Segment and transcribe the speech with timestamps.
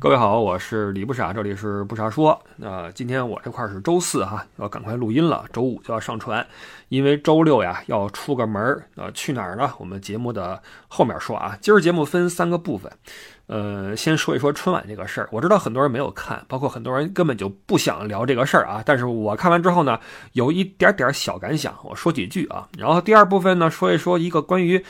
[0.00, 2.40] 各位好，我是李不傻，这里是不傻说。
[2.54, 6.46] 那今天我这块是周四哈，要赶快录音了，周五就要上传，
[6.88, 8.86] 因为周六呀要出个门儿。
[8.94, 9.72] 呃，去哪儿呢？
[9.76, 11.58] 我们节目的后面说啊。
[11.60, 12.92] 今儿节目分三个部分，
[13.48, 15.28] 呃，先说一说春晚这个事儿。
[15.32, 18.80] 我知道很多人没有看，包括很多人根本就不想聊这个事儿啊。
[18.86, 19.98] 但是我看完之后呢，
[20.34, 22.68] 有一点点小感想，我说几句啊。
[22.78, 24.84] 然后第二部分呢，说一说一个关于。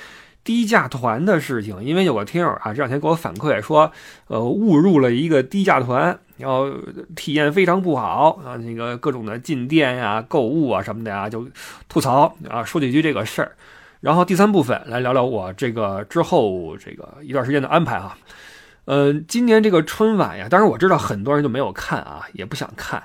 [0.49, 3.93] 低价团的事情，因为有个听友啊，这两天给我反馈说，
[4.29, 6.73] 呃，误入了一个低价团，然后
[7.15, 11.47] 体验非常不好啊，那个各种的进店呀、购物啊什么的呀，就
[11.87, 13.53] 吐槽啊，说几句这个事儿。
[14.01, 18.17] 然后第三部分来聊聊我这个之后这个一段时间的安排啊。
[18.87, 23.03] 呃，今年这个春晚呀，当然我知道很多人就没有看啊，也不想看。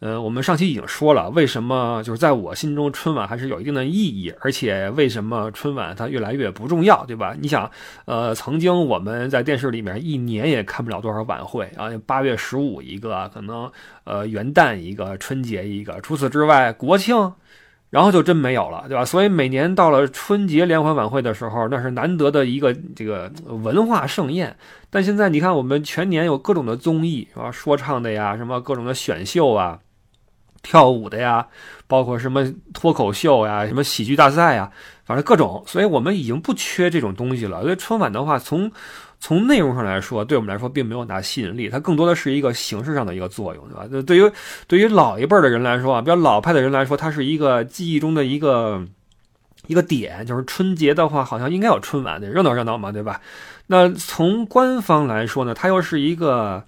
[0.00, 7.34] 呃，我们上期已经说了，为什么就是在我心中春晚还是有一定的意义，而且为什么春晚它越来越不重要，对吧？
[7.40, 7.68] 你想，
[8.04, 13.68] 呃，曾经我们在电视里面一年也看不了多少晚会啊，八月十五一个，可能
[14.04, 17.32] 呃元旦一个，春节一个，除此之外，国庆，
[17.90, 19.04] 然后就真没有了，对吧？
[19.04, 24.56] 所以每年到了春节联欢晚会的时候，那是难得的一个这个文化盛宴。
[24.90, 27.50] 但现在你看，我们全年有各种的综艺，是吧？
[27.50, 29.80] 说唱的呀，什么各种的选秀啊。
[30.68, 31.46] 跳舞的呀，
[31.86, 34.70] 包括什么脱口秀呀，什么喜剧大赛呀，
[35.06, 37.62] 反正各种，所以我们已经不缺这种东西了。
[37.62, 38.70] 所以春晚的话，从
[39.18, 43.86] 从内容上来说，对我们来说并没有大吸引力，它更多的是一个形式上的一个作用，对吧？
[43.90, 44.30] 那对于
[44.66, 48.84] 对于老一辈的人来说啊，比较老派的人来说，它是一个记忆中的一个
[49.68, 53.22] 一个点，就是春节的话，好像应该有春晚的热闹热闹嘛，对吧？
[53.68, 56.62] 那从官方来说呢，它又是一个。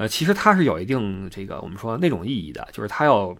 [0.00, 3.36] 呃，其实它是有一定这个我们说那种意义的，就是它要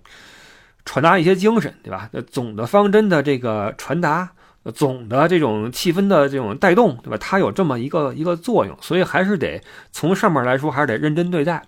[0.84, 2.10] 传达一些精神，对吧？
[2.30, 4.28] 总的方针的这个传达，
[4.74, 7.16] 总的这种气氛的这种带动，对吧？
[7.18, 9.58] 它有这么一个一个作用，所以还是得
[9.90, 11.62] 从上面来说，还是得认真对待。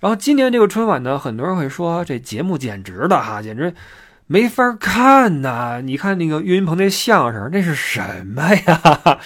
[0.00, 3.72] 然后今年这个春晚呢，很多人会说这节目简直的哈，简直
[4.26, 5.80] 没法看呐！
[5.82, 9.20] 你看那个岳云鹏那相声，那是什么呀？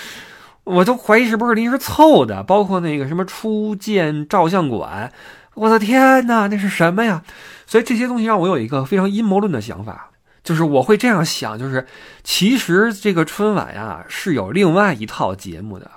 [0.69, 5.11] 我都怀疑是不是临时凑的，包括那个什么初见照相馆，
[5.55, 7.23] 我的天哪，那是什么呀？
[7.67, 10.11] 所以这些东西让我有一个非常阴谋论的想法，
[10.45, 11.87] 就是我会这样想，就是
[12.23, 15.91] 其实这个春晚呀是有另外一套节目的，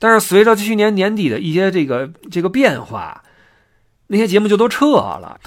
[0.00, 3.22] 但是随着去年年底的一些这个这个变化，
[4.08, 5.38] 那些节目就都撤了，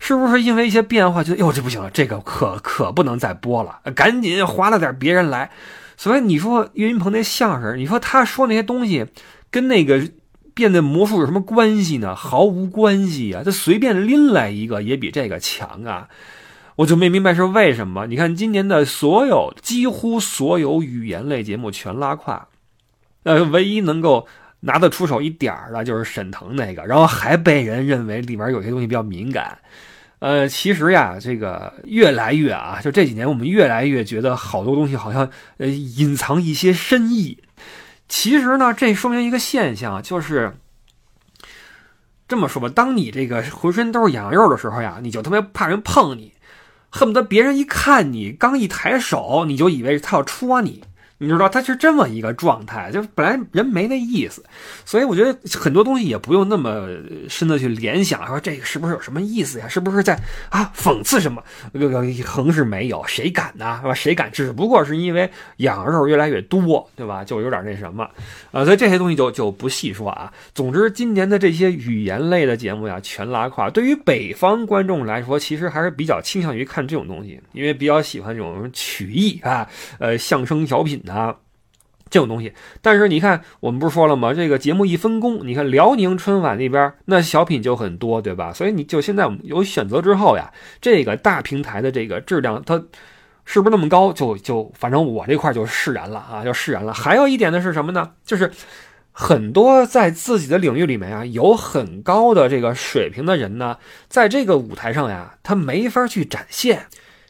[0.00, 5.50] 是不是因为一些变化，觉得哟这不行了，这个可可不能再播了，赶紧划了点别人来。
[6.02, 9.06] 所以你说岳云鹏那相声，你说他说那些东西
[9.52, 10.02] 跟那个
[10.52, 12.12] 变的魔术有什么关系呢？
[12.12, 13.42] 毫无关系啊！
[13.44, 16.08] 他随便拎来一个也比这个强啊！
[16.74, 18.08] 我就没明白是为什么。
[18.08, 22.48] 你看今年的所有几乎所有语言类节目全拉胯，
[23.22, 24.26] 呃，唯一能够
[24.58, 29.56] 拿得出手一点的就是沈腾那个，然后还被人认为里面有些东西比较敏感。
[30.22, 37.42] 呃，其实呀，这个越来越啊，就这几年我们越来越觉得好多东西好像呃隐藏一些深意。
[38.08, 40.56] 其实呢，这说明一个现象，就是
[42.28, 46.32] 这么说吧，当你这个浑身都是羊肉的时候呀，你就特别怕人碰你，
[46.88, 50.84] 恨不得别人一看你刚一抬手，你就以为他要戳你。
[51.22, 54.44] 你知道他是这么一个状态，就本来人没那意思，
[54.84, 56.88] 所以我觉得很多东西也不用那么
[57.28, 59.68] 深的去联想，说这个是不是有什么意思呀？
[59.68, 60.18] 是不是在
[60.50, 61.40] 啊讽刺什么？
[61.72, 63.78] 这个横是没有，谁敢呢？
[63.80, 63.94] 是吧？
[63.94, 64.32] 谁敢？
[64.32, 67.22] 只不过是因为羊肉越来越多，对吧？
[67.22, 68.02] 就有点那什么
[68.50, 70.32] 啊，所以这些东西就就不细说啊。
[70.52, 73.70] 总之，今年的这些语言类的节目呀，全拉胯。
[73.70, 79.64] 对于北方观众来说，其实还是比较倾向于看这种东西，因为比较喜欢这种曲艺啊，
[80.00, 81.11] 呃，相声小品的。
[81.12, 81.36] 啊，
[82.10, 84.34] 这种东西，但是你看，我们不是说了吗？
[84.34, 88.52] 这个节目一分工，你看辽宁春晚那边那小品就很多，对吧？
[88.52, 92.82] 所以你就现在我们有选择之后呀，这个大平台的这个质量，它
[93.44, 94.12] 是不是那么高？
[94.12, 96.92] 就就反正我这块就释然了啊，就释然了。
[96.92, 98.12] 还有一点呢是什么呢？
[98.24, 98.52] 就是
[99.10, 106.86] 很多在自己的领域里面啊有很高的这个水平的人呢，在这个舞台上呀，他没法去展现。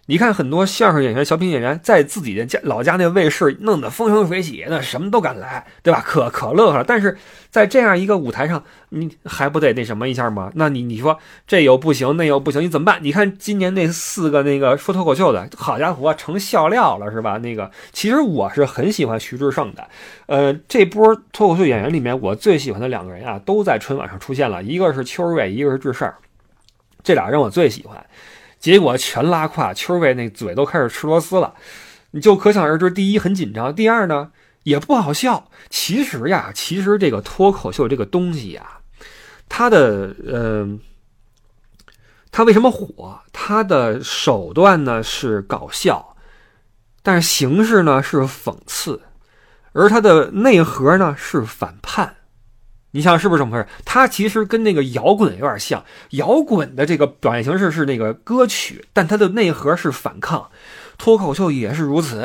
[0.06, 6.02] 你看很多相声演员、小品演员，在自己的家老家那卫视弄得风生水起，那什么都敢来，对吧？
[6.04, 6.84] 可可乐呵了。
[6.84, 7.16] 但是
[7.50, 10.50] 在这样一个舞台上，你还不得那什么一下吗？
[10.56, 11.16] 那你你说
[11.46, 12.98] 这又不行，那又不行，你怎么办？
[13.00, 17.38] 你看今年那四个那个说脱口秀的，好家伙，成笑料了，是吧？
[17.38, 19.88] 那个其实我是很喜欢徐志胜的，
[20.26, 26.12] 呃，这波脱口秀演员里面，我最喜欢的两个人啊，都在春晚上出现了，一个是邱瑞，一个是志胜，
[27.04, 28.04] 这俩人我最喜欢。
[28.62, 31.52] 结果全拉胯，邱卫那嘴都开始吃螺丝了，
[32.12, 32.88] 你就可想而知。
[32.88, 34.30] 第一很紧张，第二呢
[34.62, 35.50] 也不好笑。
[35.68, 38.78] 其实呀，其实这个脱口秀这个东西呀，
[39.48, 40.78] 他的呃，
[42.30, 43.18] 他为什么火？
[43.32, 46.16] 他的手段呢是搞笑，
[47.02, 49.02] 但是形式呢是讽刺，
[49.72, 52.14] 而他的内核呢是反叛。
[52.92, 53.66] 你想是不是这么回事？
[53.84, 60.48] 它其实跟那个摇滚有点像，摇滚的这个表现形式是那个歌曲，但它的内核是反抗。
[60.96, 62.22] 脱口秀也是如此。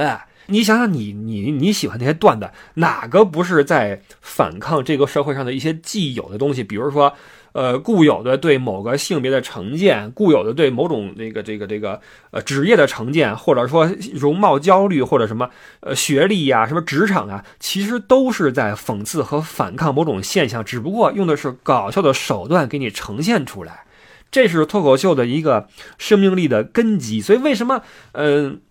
[0.48, 6.64] 你想想，你你你喜欢那些段子，哪个不是在反抗这个社会上的一些既有的东西？
[6.64, 7.14] 比如说。
[7.54, 12.00] 呃，固有的对某个性别的成见，固有的对某种那个这个这个
[12.30, 15.50] 呃职业的成见，或者说容貌焦虑，或者什么
[15.80, 23.86] 呃学历呀，什么职场啊，其实都是在讽刺和反抗某种现象，只不过用的是搞笑的手段给你呈现出来。
[24.30, 25.68] 这是脱口秀的一个
[25.98, 27.22] 生命力的根基。
[27.22, 28.62] 所以为什么嗯，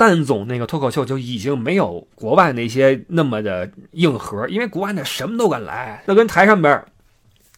[0.00, 4.48] 蛋总那个脱口秀就已经没有国外那些那么的硬核？
[4.48, 6.82] 因为国外那什么都敢来，那跟台上边。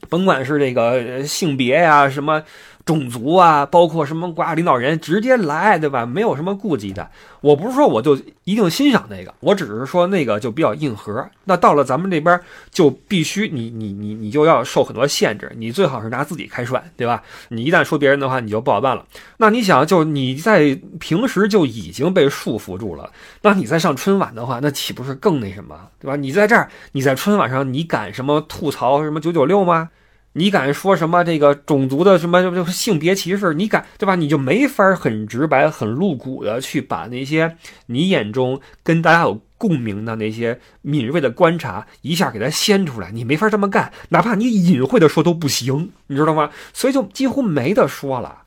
[0.09, 2.43] 甭管是这个性别呀，什么
[2.85, 6.05] 种族啊，包括什么国家领导人直接来，对吧？
[6.05, 7.09] 没有什么顾忌的。
[7.41, 11.25] 我不是说我就一定欣赏那个，我只是说那个就比较硬核。
[11.45, 12.41] 那到了咱们这边，
[12.71, 17.23] 就必须你你你你就要受很多限制，你最好是拿自己开涮，对吧？
[17.49, 19.05] 你一旦说别人的话，你就不好办了。
[19.37, 23.11] 那你想，就你在平时就已经被束缚住了，
[23.43, 26.17] 那你再上春晚的话，那岂不是更那什么，对吧？
[26.17, 29.91] 你在这儿，你在春晚上，你敢什么吐槽什么九九六吗？
[30.35, 33.53] 你敢说什么这个种族的什么就性别歧视？
[33.55, 34.15] 你敢对吧？
[34.15, 37.57] 你就没法很直白、很露骨的去把那些
[37.87, 43.11] 你眼中跟大家有共鸣的那些敏锐的观察一下给它掀出来。
[43.11, 46.51] 你没法这么干，哪怕你隐晦的说都不行，你知道吗？
[46.73, 48.43] 所以就几乎没得说了。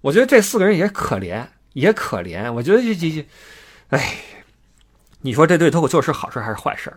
[0.00, 2.50] 我觉得这四个人也可怜，也可怜。
[2.52, 3.26] 我觉得这这这，
[3.90, 4.16] 哎，
[5.20, 6.92] 你说这对脱口秀是好事还是坏事？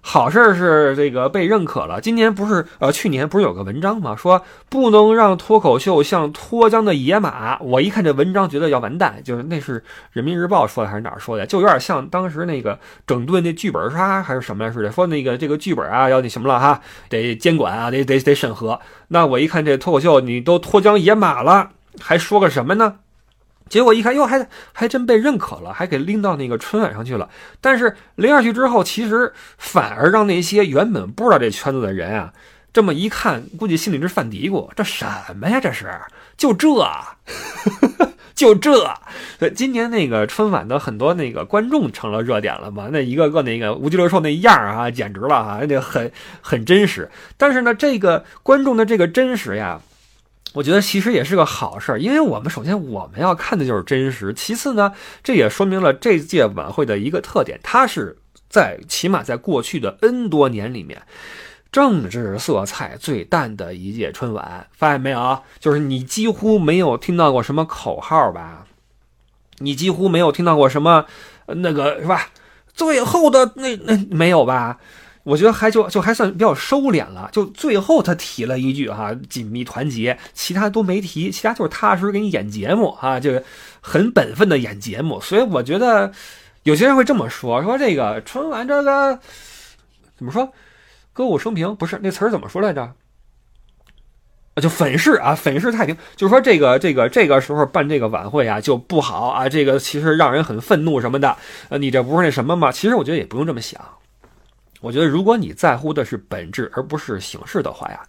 [0.00, 2.00] 好事是这个被认可了。
[2.00, 4.16] 今年不是呃，去年不是有个文章吗？
[4.16, 7.58] 说不能让脱口秀像脱缰的野马。
[7.60, 9.20] 我一看这文章，觉得要完蛋。
[9.22, 11.44] 就是那是人民日报说的还是哪儿说的？
[11.46, 14.90] 就有点像当时那个整顿那剧本杀还是什么似的。
[14.90, 16.80] 说那个这个剧本啊要那什么了哈，
[17.10, 18.80] 得监管啊，得得得审核。
[19.08, 22.94] 那我一看这脱口秀，你都脱缰野马了，还说个什么呢？
[23.68, 27.28] 结果一看，哟，还还真被认可了，还给拎到那个春晚上去了。
[27.60, 32.32] 但是拎上去之后，其实反而让那些原本不知道这圈子的人啊，
[32.72, 35.04] 这么一看，估计心里直犯嘀咕：这什
[35.36, 35.60] 么呀？
[35.60, 35.90] 这是
[36.36, 36.68] 就这，
[38.34, 38.94] 就这。
[39.54, 42.88] 今年那个春晚的很多那个观众成了热点了嘛？
[42.90, 45.60] 那一个个那个无拘乐兽那样啊，简直了啊！
[45.68, 46.10] 那很
[46.40, 47.10] 很真实。
[47.36, 49.80] 但是呢，这个观众的这个真实呀。
[50.58, 58.18] 我觉得其实也是个好事儿，因为我们首先我们要看的就是真实，其次呢，这也说明了这届晚会的一个特点，它是
[58.50, 61.00] 在起码在过去的 N 多年里面，
[61.70, 64.66] 政治色彩最淡的一届春晚。
[64.72, 65.40] 发现没有？
[65.60, 68.66] 就是你几乎没有听到过什么口号吧？
[69.58, 71.04] 你几乎没有听到过什么
[71.46, 72.30] 那个是吧？
[72.74, 74.78] 最后的那那没有吧？
[75.28, 83.42] 我觉得还就就还算比较收敛了，就最后他提了一句哈，紧密团结，其他都没提，其他就是踏实给你演节目啊，就
[83.82, 85.20] 很本分的演节目。
[85.20, 86.10] 所以我觉得
[86.62, 89.18] 有些人会这么说，说这个春晚这个
[90.16, 90.50] 怎么说，
[91.12, 92.94] 歌舞升平不是那词儿怎么说来着？
[94.62, 101.36] 就粉饰啊，粉饰太平，就是说这个这个这个时候办这个晚会啊就不好啊，这个其实让人很愤怒什么的。
[101.68, 102.72] 呃，你这不是那什么吗？
[102.72, 103.78] 其实我觉得也不用这么想。
[104.80, 108.00] 我觉得，如果你在乎的是本质而不是形式的话呀，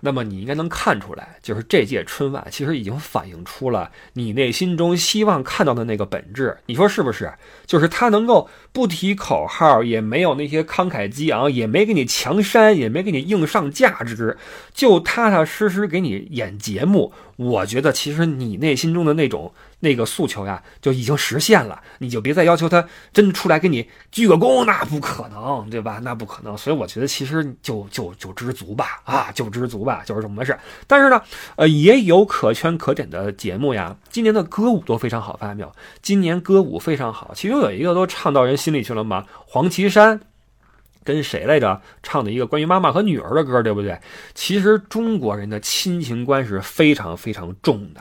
[0.00, 6.56] 那么你应该能看出来，就是这届春晚其实已经反映出了你内心中希望看到的那个本质。
[6.66, 7.32] 你说是不是？
[7.66, 14.38] 就是他能够不提口号，也没有那些慷慨激昂，也没给你强煽，也没给你硬上价值，
[14.72, 17.12] 就踏踏实实给你演节目。
[17.38, 19.50] 我觉得，其实你内心中的那种。
[19.80, 26.00] 那个诉求呀，就已经实现了，你就别再要求他真出来给你鞠个躬，那不可能，对吧？
[26.02, 26.58] 那不可能。
[26.58, 30.58] 所以我觉得其实就就就知足吧，啊，就知足吧，就是这么回事。
[30.88, 31.22] 但是呢，
[31.54, 33.96] 呃，也有可圈可点的节目呀。
[34.10, 35.72] 今年的歌舞都非常好，发现没有？
[36.02, 39.24] 今年歌舞非常好，其中有一个都唱到人心里去了嘛。
[39.46, 40.20] 黄绮珊
[41.14, 41.80] 跟谁来着？
[42.02, 43.98] 唱的一个关于妈妈和女儿的歌，对不对？
[44.34, 48.00] 其实中国人的亲情观是非常非常重的。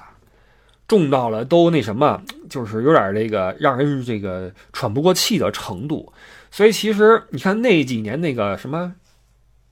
[0.88, 6.14] 重到了都那什么，就是有点这个让人这个喘不过气的程度。
[6.50, 8.94] 所以其实你看那几年那个什么，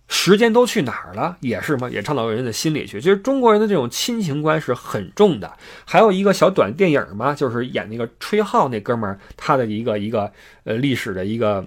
[0.08, 3.00] 时间都去哪儿了，也是嘛，也唱到人的心里去。
[3.00, 5.54] 其实中国人的这种亲情观是很重的。
[5.86, 10.32] 还有一个小短电影嘛，就是演那个吹号那哥们儿，他的一个一个
[10.66, 11.66] 呃历史的一个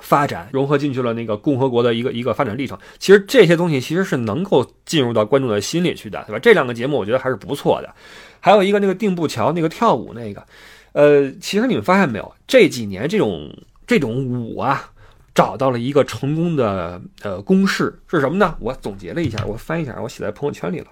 [0.00, 2.78] 发展融合进去了那个共和国的一个一个发展历程。
[2.98, 6.38] 其实这些东西其实是能够进入到观众的心里去的，对吧？
[6.38, 7.94] 这两个节目我觉得还是不错的。
[8.38, 10.46] 还有一个那个定步桥那个跳舞那个，
[10.92, 13.52] 呃，其实你们发现没有，这几年这种
[13.86, 14.90] 这种舞啊，
[15.34, 18.56] 找到了一个成功的呃公式是什么呢？
[18.60, 20.86] 我总结了一下，我翻一下，我写在朋友圈里了。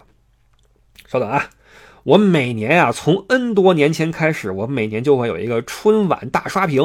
[1.07, 1.49] 稍等啊。
[2.09, 6.83] 我每年啊，从 N 多年前开始，我每年就会有一个春晚大刷屏。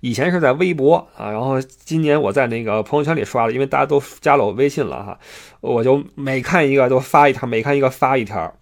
[0.00, 5.20] 以前是在微博啊，然后今年我在那个朋友圈里刷了，因为大家都加了我微信了哈，
[5.60, 8.52] 我就每看一个都发一条，每看一个发一条。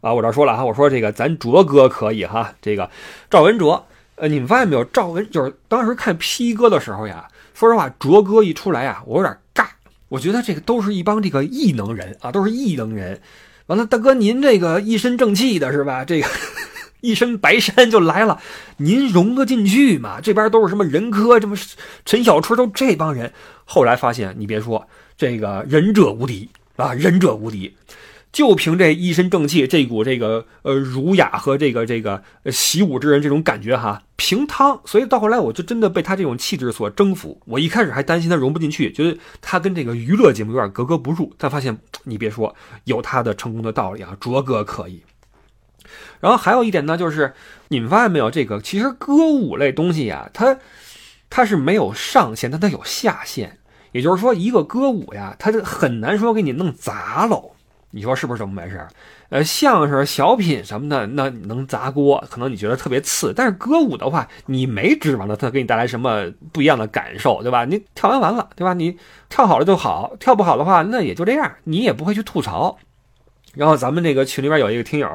[0.00, 2.88] 啊，我这说了哈，我说这个咱卓哥可以哈，这个
[3.28, 4.82] 赵文卓，呃，你们发现没有？
[4.82, 9.66] 赵文就是当时看 P 哥的时候呀，说实话，卓哥一出来呀，我有点尬。
[10.08, 13.20] 我觉得这个都是一帮这个异能人啊，都是异能人。
[13.66, 16.04] 完了，大哥，您这个一身正气的是吧？
[16.06, 16.28] 这个
[17.00, 18.40] 一身白衫就来了，
[18.78, 20.20] 您融得进去吗？
[20.20, 21.56] 这边都是什么任科、什么
[22.04, 23.32] 陈小春，都这帮人。
[23.64, 27.74] 后来发现，你别说，这个忍者无敌啊，忍者无敌。
[28.36, 34.78] 就凭这一身正气，这股这个呃儒雅和这个这个习武之人这种感觉哈，平汤。
[34.84, 37.40] 所以到后来，我就真的被他这种气质所征服。
[37.46, 41.32] 我一开始还担心他融不进去，觉得他跟这个娱乐节目有点格格不入。
[41.38, 45.02] 但发现你别说，有他的成功的道理啊，卓哥可以。
[46.20, 47.32] 然后还有一点呢，就是
[47.68, 50.58] 你们发现没有，这个其实歌舞类东西呀，它
[51.30, 53.60] 它是没有上限，但它有下限。
[53.92, 57.52] 也就是说，一个歌舞呀，它就很难说给你弄砸喽。
[57.96, 58.86] 你说是不是这么回事？
[59.30, 63.32] 呃，相声、小品什么的，那能砸锅，可能你觉得特别次。
[63.34, 67.64] 但是歌舞的话，你没指望着它给你带来什么不一样的感受，对吧？
[67.64, 68.74] 你跳完完了，对吧？
[68.74, 68.98] 你
[69.30, 72.76] 跳好了就好，跳不好的话，那也就这样，你也不会去吐槽。
[73.56, 75.08] 然后咱们这个群里边有一个听友，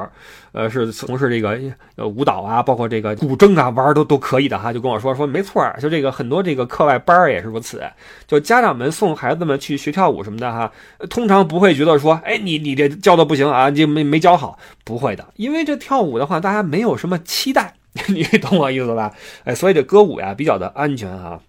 [0.51, 1.57] 呃，是从事这个
[1.95, 7.83] 呃舞蹈啊，包括这个古筝啊，玩都都可以的哈，就跟我说说没错，就这个很多这个课外班也是如此，
[8.27, 10.71] 就家长们送孩子们去学跳舞什么的哈，
[11.09, 17.75] 通常不会觉得说，哎，你你这教的不行啊，就没没教好，不会的，因为这跳舞的话，大家没有什么期待，
[18.09, 19.13] 你懂我意思吧？
[19.43, 21.39] 哎，所以这歌舞呀比较的安全哈。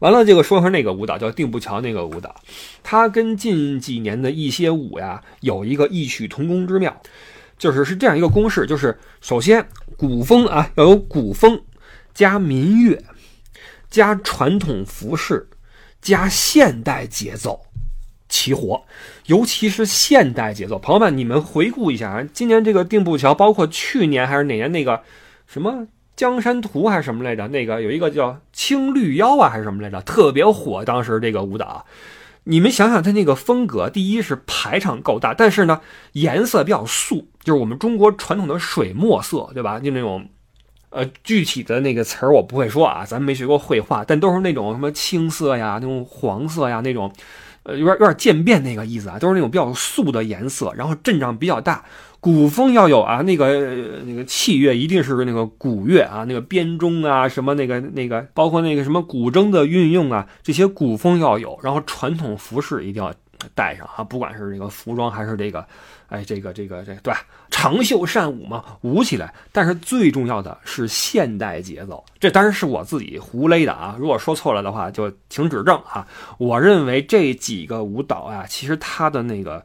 [0.00, 2.34] 完了，这个说说那个舞蹈，叫定步桥那个舞蹈，
[2.82, 7.00] 它跟近几年的一些舞呀有一个异曲同工之妙，
[7.56, 9.66] 就是是这样一个公式，就是首先
[9.96, 11.62] 古风啊要有古风，
[12.12, 13.02] 加民乐，
[13.88, 15.48] 加传统服饰，
[16.02, 17.60] 加现代节奏，
[18.28, 18.84] 齐活。
[19.26, 25.02] 尤其是现代节奏，朋友们，你们回顾一下啊，今年这个定步桥，包括去年还是哪年那个
[25.46, 25.86] 什么。
[26.14, 27.48] 江山图还是什么来着？
[27.48, 30.00] 那个有一个叫青绿腰啊，还是什么来着？
[30.02, 30.84] 特别火。
[30.84, 31.86] 当时这个舞蹈，
[32.44, 35.80] 你们想想，它那个风格，第一是排场够大，但是呢，
[36.12, 39.80] 颜色比较素，就是我们中国传统的水墨色，对吧？
[39.80, 40.28] 就那种，
[40.90, 47.10] 呃，具体的那个词儿我不会说啊，咱没学过绘画，但都是那种什么青色呀，那种黄色呀，那种，
[47.62, 51.84] 呃，有点有点渐变那个意思啊，都是那种比较素的颜色，然后阵仗比较大。
[52.22, 53.66] 古风要有啊，那个
[54.06, 63.12] 那个器乐一定是那个古乐啊，那个编钟啊，什么那个那个，包括那个什么古筝的运用啊，这些古风要有，然后传统服饰一定要
[63.56, 65.66] 带上啊，不管是这个服装还是这个，
[66.06, 67.22] 哎，这个这个这个对吧？
[67.50, 69.34] 长袖善舞嘛，舞起来。
[69.50, 76.06] 但是最重要的是现代节奏，这当然是我自己胡勒的啊，如果说错了的话就请指正啊。
[76.38, 79.60] 我认为这几个舞蹈啊，其实它的那个。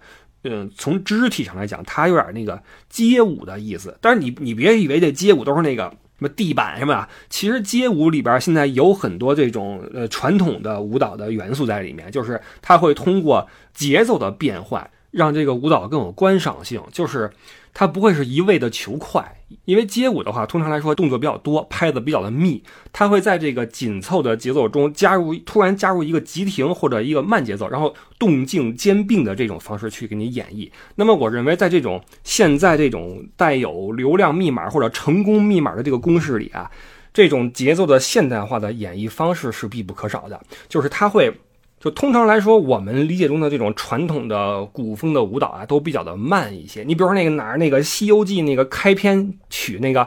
[0.50, 3.98] 嗯，从肢体上来讲，它有点那个街舞的意思。
[4.02, 17.32] 但是你你别以为这街舞都是那个什么地板什么啊，其实街舞里边现在有很多这种呃传统的舞蹈的元素在里面，就是它会通过节奏的变换，让这个舞蹈更有观赏性，就是。
[17.80, 30.68] 它不会是一味的求快，因为街舞的话，通常来说动作比较多，拍子比较的密，它会在这个紧凑的节奏中加入突然加入一个急停或者一个慢节奏，然后动静兼并的这种方式去给你演绎。
[30.96, 36.72] 那么我认为，在这种现在这种带有流量密码或者成功密码的这个公式里啊，
[37.14, 41.32] 这种节奏的现代化的演绎方式是必不可少的，就是它会。
[41.80, 46.84] 就通常来说，我们理解中的这种传统的古风的舞蹈啊，都比较的慢一些。
[46.84, 50.02] 你比如说那个哪儿那个《西游记》那个开篇曲那个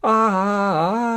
[0.00, 0.40] 啊啊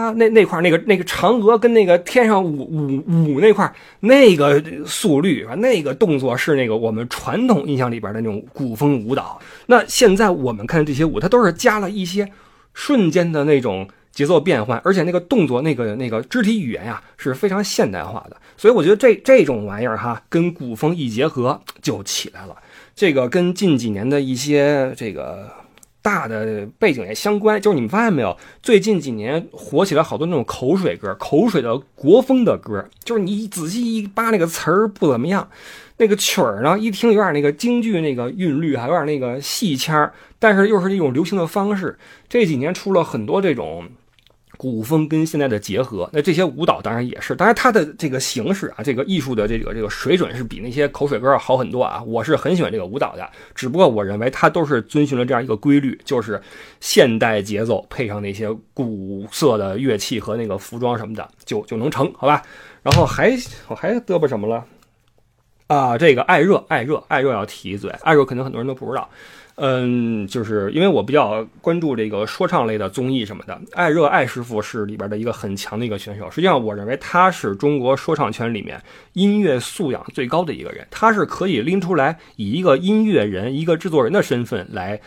[0.07, 9.39] 啊那那块那个那个嫦娥跟那个天上舞舞舞那块那个速率啊，那个动作是那个我们传统印象里边的那种古风舞蹈。
[9.65, 12.31] 那现在我们看这些舞，它都是加了一些
[12.73, 13.87] 瞬间的那种。
[14.11, 18.35] 节奏变换，而且那个动作、那个那个肢体语言呀，是非常现代化的。
[18.57, 22.55] 所以我觉得这这种玩意儿哈，跟古风一结合就起来了。
[22.93, 25.49] 这个跟近几年的一些这个
[26.01, 35.49] 大的背景也相关，就是你们发现没有，最近几年火起来好多那种口水歌，口水的国风的歌，就是你仔细一扒那个词儿不怎么样，
[35.97, 41.97] 那个曲儿呢一听有点那个京剧那个韵律，还有点那个戏腔，但是又是一种流行的方式。
[42.27, 43.87] 这几年出了很多这种。
[44.61, 52.03] 古风跟现在的结合，那这些舞蹈当然也是，当然它的这个形式啊，这个艺术的这个这个水准是比那些口水歌要好很多啊。
[52.05, 56.39] 我是很喜欢这个舞蹈的，只不过我认为它都是遵循了这样一个规律，就是
[56.79, 62.43] 现代节奏配上那些古色的乐器和那个服装什么的，就就能成，好吧？
[62.83, 63.35] 然后还
[63.67, 64.63] 我还嘚啵什么了
[65.65, 65.97] 啊？
[65.97, 69.09] 这个爱热爱热爱热要提一嘴，爱热肯定很多人都不知道。
[69.63, 76.31] 嗯，就是因为我比较关注这个说唱类的综艺什么的，艾热艾师傅是里边的一个很强的一个选手。
[76.31, 78.81] 实际上，我认为他是中国说唱圈里面
[79.13, 80.87] 音乐素养最高的一个人。
[80.89, 84.99] 他是可以拎出来，以一个音乐人、一个制作人的身份来，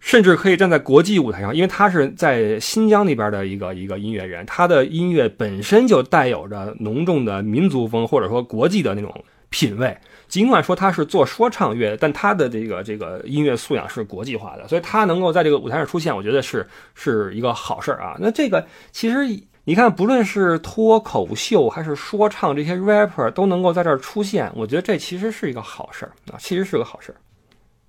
[0.00, 9.96] 甚至可以站在国际舞台上，因为他是在新疆那边的一个一个音乐人，他的音乐本身就带有着浓重的民族风，或者说国际的那种品味。
[10.36, 18.18] 尽管说他是做说唱乐，但他的这个这个音乐素养是国际化的，所以他能够在这个舞台上出现，我觉得是是一个好事儿啊。
[18.20, 19.26] 那这个其实
[19.64, 27.16] 你看，不论是脱口秀还是说唱，这些 rapper 都能够在这儿出现，我觉得这其实是一个好事儿啊，其实是个好事儿。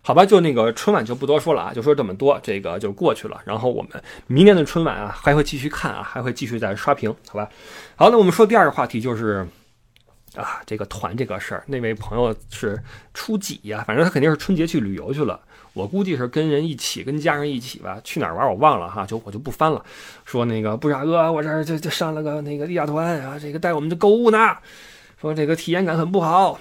[0.02, 3.42] 好吧，就那个春晚就不多说了啊，就说这么多，这个就过去了。
[3.44, 3.92] 然后我们
[4.28, 7.50] 明年的春晚啊，还会继续看啊，还会继续再刷屏，好吧？
[7.98, 9.46] 好，那我们说第二个话题就是。
[10.38, 12.82] 啊，这个团这个事儿，那位朋友是
[13.14, 13.84] 初几呀？
[13.88, 15.40] 反正他肯定是春节去旅游去了。
[15.74, 18.00] 我估计是跟人一起，跟家人一起吧。
[18.04, 19.84] 去哪儿玩我忘了哈，就我就不翻了。
[20.26, 24.56] 说那个不傻哥，我这儿就就上了个那个地下团啊，这个带我们去购物呢。
[25.20, 26.60] 说这个体验感很不好。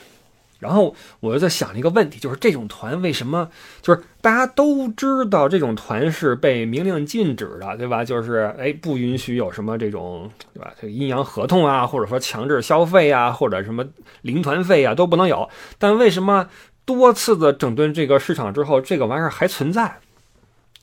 [0.59, 3.51] 然后我就在想一个问题，就是这种团为什么
[3.83, 8.03] 就是大家都知道这种团是被明令禁止的，对吧？
[8.05, 10.73] 就是哎，不允许有什么这种，对吧？
[10.81, 13.85] 这个阴阳合同啊，或者说强制消费啊，或者什么
[14.23, 15.49] 零团费啊，都不能有。
[15.79, 16.49] 但为什么
[16.85, 19.99] 多次的整顿这个市场之后，这个玩意儿还存在？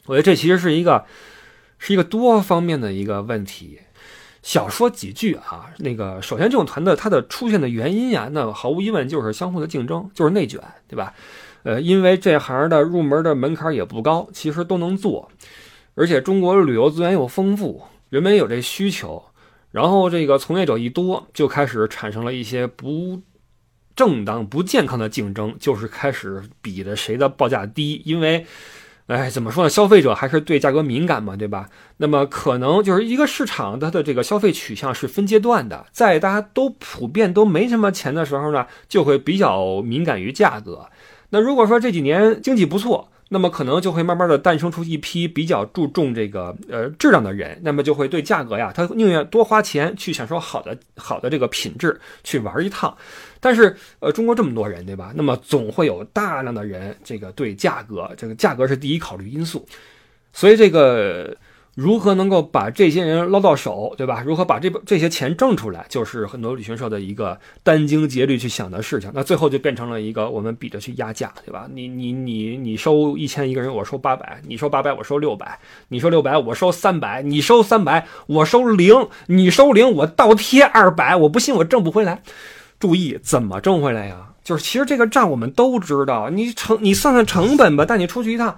[0.06, 1.06] 我觉得这其实是一个
[1.80, 3.80] 是一个多方面的一个问题。
[4.44, 11.14] 小说几句啊，那个首先这种团的它的出现的原因呀，那毫无疑问就是相互的竞争，就是内卷，对吧？
[11.64, 15.32] 呃，因为这行的入门的门槛也不高，其实都能做，
[15.96, 19.24] 而且中国旅游资源又丰富，人们有这需求，
[19.72, 23.22] 然后这个从业者一多，就开始产生了一些不
[23.96, 28.46] 正当、不健康的竞争，就是开始比的谁的报价低，因为。
[29.08, 29.70] 哎，怎么说呢？
[29.70, 31.70] 消费者还是对价格敏感嘛，对吧？
[31.98, 40.88] 那么可能就是一个市场，它的这个消费取向是分阶段的，在大家都普遍都没什么钱的时候呢，就会比较敏感于价格。
[41.32, 52.96] 那如果说这几年经济不错，那么可能就会慢慢的诞生出一批比较注重这个呃质量的人，那么就会对价格呀，他宁愿多花钱去享受好的好的这个品质去玩一趟。
[53.39, 55.12] 但是呃，中国这么多人，对吧？
[55.15, 59.65] 那么总会有大量的人，这个对价格，这个价格是第一考虑因素，
[60.32, 61.36] 所以这个。
[61.76, 64.22] 如何能够把这些人捞到手，对吧？
[64.24, 69.10] 如何把这这些钱挣出来，就是很多旅行社的一个殚精竭虑去想的事情。
[69.14, 71.68] 那最后就变成了一个我们比着去压价，对吧？
[71.74, 75.48] 你你你你收一千一个人，我收八百；你收八百，我收六百；
[75.88, 81.16] 你收六百，我收三百；你收三百，我收零；你收零，我倒贴二百。
[81.16, 82.22] 我不信我挣不回来。
[82.80, 84.28] 注意怎么挣回来呀？
[84.44, 88.58] 就是其实这个账我们都知道，你成你算算成本吧，带你出去一趟。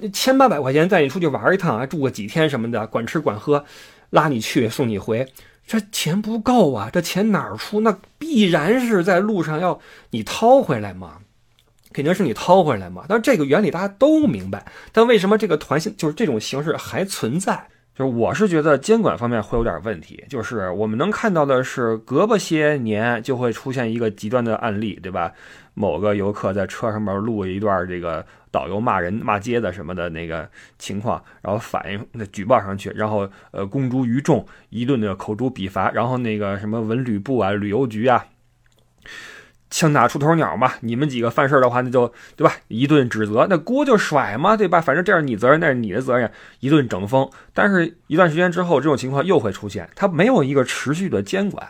[0.00, 3.64] 那千八百块钱带你出去玩一趟啊，住个几天什么的，管吃管喝，
[4.10, 5.26] 拉你去送你回，
[5.66, 6.90] 这钱不够啊！
[6.92, 7.80] 这钱哪儿出？
[7.80, 11.18] 那必然是在路上要你掏回来嘛，
[11.92, 13.06] 肯定是你掏回来嘛。
[13.08, 17.66] 但这个原理大家都明白，但为什么这个团性就是这种形式还存在？
[17.94, 20.22] 就是我是觉得监管方面会有点问题。
[20.28, 25.32] 就是我们能看到的是，隔不些年就会出现一个极端的案例，对吧？
[25.74, 28.24] 某个游客在车上面录一段这个。
[28.50, 38.26] 导游骂人骂街的什么的那个情况，然后反映那举报上去，然后呃公诸于众，一顿的口诛笔伐，然后那个什么文旅部啊、旅游局啊，
[39.70, 42.54] 枪打出头鸟嘛，你们几个犯事的话，那就对吧？
[42.68, 44.80] 一顿指责，那锅就甩嘛，对吧？
[44.80, 46.30] 反正这是你责任，那是你的责任，
[46.60, 47.28] 一顿整风。
[47.52, 51.68] 但是一段时间之后，这种情况又会出现，它没有一个持续的监管，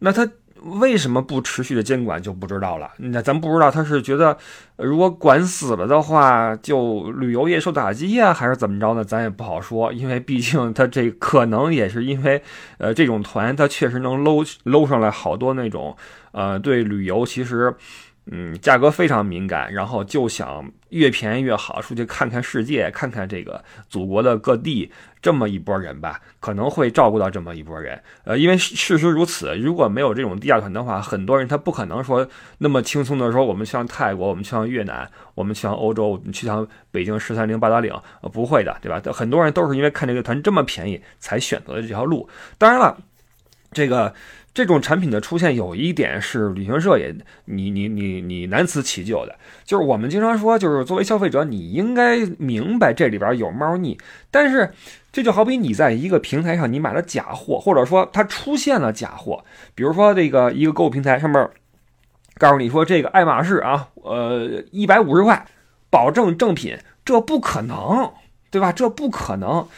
[0.00, 0.28] 那它。
[0.62, 2.90] 为什么不持续的监管就不知道了。
[2.98, 4.36] 那咱不知道他是觉得，
[4.76, 9.04] 如果管死了的话，就旅游业受打击呀，还是怎么着呢？
[9.04, 9.92] 咱也不好说。
[9.92, 12.42] 因为毕竟他这可能也是因为，
[12.78, 15.96] 呃，这种团他确实能搂搂上来好多那种，
[16.32, 17.74] 呃，对旅游其实，
[18.30, 27.98] 嗯，价格非常敏感，然后就想越便宜越好，出去看看世界，看看这个祖国的各地，这么一波人吧，可能会照顾到这么一波人。
[28.24, 39.00] 呃，因为事实如此，如果没有这种地下团的话，很多人他不可能说那么轻松的说，我们去趟泰国，我们去趟越南，我们去趟欧洲，我们去趟北京十三陵八达岭，呃，不会的，对吧？
[39.10, 42.28] 很多人都是因为看这个团这么便宜，才选择了这条路。
[42.58, 42.98] 当然了，
[43.72, 44.12] 这个。
[44.58, 53.96] 这种产品的出现有一点是旅行社也你你你你难辞其咎的，就是我们经常说，就是作为消费者，你应该明白这里边有猫腻。
[54.32, 54.68] 但是
[55.12, 59.44] 这就好比你在一个平台上你买了假货，或者说它出现了假货，
[59.76, 61.48] 比如说这个一个购物平台上面
[62.36, 65.46] 告诉你说这个爱马仕啊，呃一百五十块
[65.88, 68.10] 保证正品，这不可能，
[68.50, 68.72] 对吧？
[68.72, 69.68] 这不可能。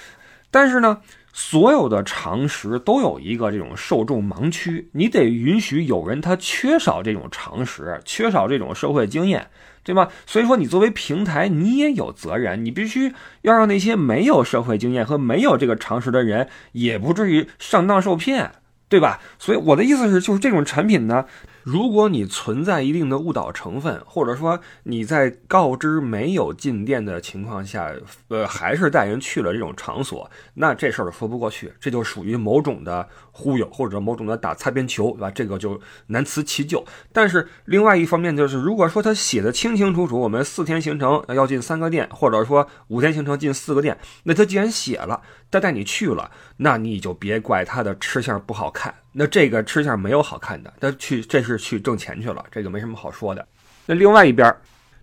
[0.50, 1.02] 但是呢？
[1.42, 9.48] 所有的常识都有一个这种受众盲区，你得允许有人他缺少这种常识，缺少这种社会经验，
[9.82, 10.08] 对吗？
[10.26, 18.52] 所以说，你作为平台，你也有责任，你必须要让那些没有社会经验和没有这个常识的人，也不至于上当受骗，
[18.90, 19.18] 对吧？
[19.38, 21.24] 所以我的意思是，就是这种产品呢。
[21.62, 27.92] 如果你存在一定的误导成分，或者说你在告知没有进店的情况下，
[28.28, 33.08] 呃，还是带人去了这种场所，那这事儿说不过去，这就属于某种的
[33.40, 35.30] 忽悠或者某种的打擦边球，对吧？
[35.30, 36.84] 这个就难辞其咎。
[37.12, 48.94] 但是另外一方面就是，如果说他写的清清楚楚，我们四天行程要进三个店，或者说五天行程进四个店，那他既然写了，他带你去了，那你就别怪他的吃相不好看。
[49.12, 53.44] 那这个吃相没有好看的，他去这是去挣钱去了，这个没什么好说的。
[53.86, 54.54] 那另外一边，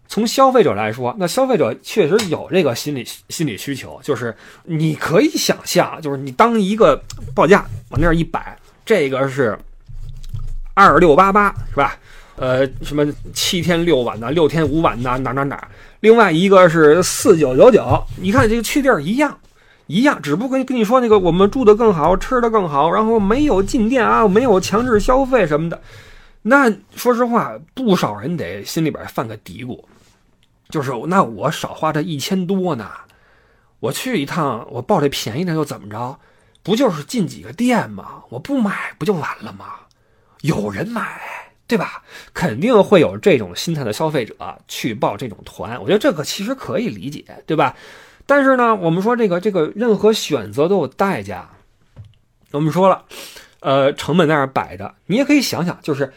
[0.07, 7.01] 从消费者来说，那消费者确实有这个心理心理需求，就是你可以想象，就是你当一个
[7.35, 9.57] 报价往那儿一摆，这个是
[10.73, 11.97] 二六八八是吧？
[12.35, 15.67] 呃，什么七天六晚的，六天五晚的，哪哪哪？
[15.99, 19.37] 另外一个是四九九九，你看这个去地儿一样。
[19.87, 25.81] 一样，只不过跟你说那个，我们住的更好，吃的更好，然后没有进店啊，没有强制消费什么的。
[26.41, 29.79] 那说实话，不少人得心里边犯个嘀咕，
[30.69, 32.89] 就是那我少花这一千多呢，
[33.79, 36.19] 我去一趟，我报这便宜的又怎么着？
[36.63, 38.23] 不就是进几个店吗？
[38.29, 39.67] 我不买不就完了吗？
[40.41, 41.21] 有人买，
[41.65, 42.03] 对吧？
[42.33, 44.35] 肯定会有这种心态的消费者
[44.67, 47.75] 去报这种团，我觉得这个其实可以理解，对吧？
[48.25, 51.49] 但是呢，我们说这个这个任何选择都有代价。
[52.51, 53.05] 我们说了，
[53.61, 56.13] 呃，成本在那摆着，你也可以想想，就是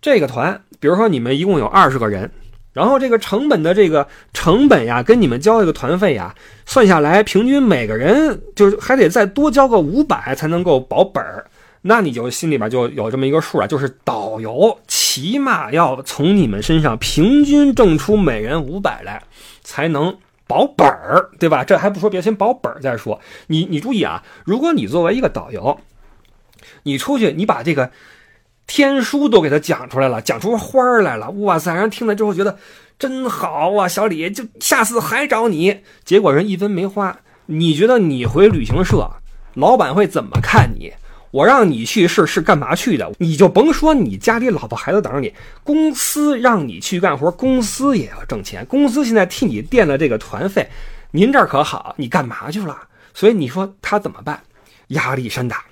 [0.00, 2.30] 这个团，比如说你们一共有二十个人，
[2.72, 6.34] 然后这个成本的这个成本呀，跟你们交这个团费呀，
[6.66, 11.46] 算下来平均每个人就是还得再多交个五百才能够保本儿，
[11.82, 19.22] 那你就心里边就有这么一个数啊，就是导游起码要从你们身上平均挣出每人五百来，
[19.62, 20.16] 才能。
[20.48, 21.62] 保本儿，对吧？
[21.62, 23.20] 这还不说别，先保本儿再说。
[23.48, 25.78] 你你注意啊，如果你作为一个导游，
[26.84, 27.90] 你出去，你把这个
[28.68, 31.74] 天书都给他讲出来了，讲出花来了，哇塞！
[31.74, 32.56] 人听了之后觉得
[32.98, 35.80] 真好啊，小李就下次还找你。
[36.04, 39.10] 结果人一分没花，你觉得你回旅行社，
[39.54, 40.92] 老板会怎么看你？
[41.30, 43.10] 我让你去是是干嘛去的？
[43.18, 45.32] 你就甭说你家里老婆孩子等着你，
[45.64, 48.64] 公司让你去干活，公司也要挣钱。
[48.66, 50.68] 公司现在替你垫了这个团费，
[51.10, 51.94] 您这儿可好？
[51.96, 52.76] 你干嘛去了？
[53.14, 54.40] 所以你说他怎么办？
[54.88, 55.64] 压力山大，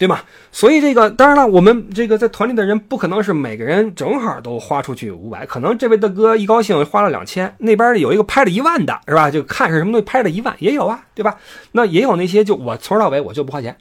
[0.00, 0.18] 对吗？
[0.50, 9.30] 所以这个当然了，我们这个在团里的人不可能是每个人正好都花出去五百，可能这位大哥一高兴花了两千，那边有一个拍了一万的，是吧？
[9.30, 11.36] 就看是什么东西拍了一万也有啊，对吧？
[11.72, 13.76] 那也有那些就我从头到尾我就不花钱。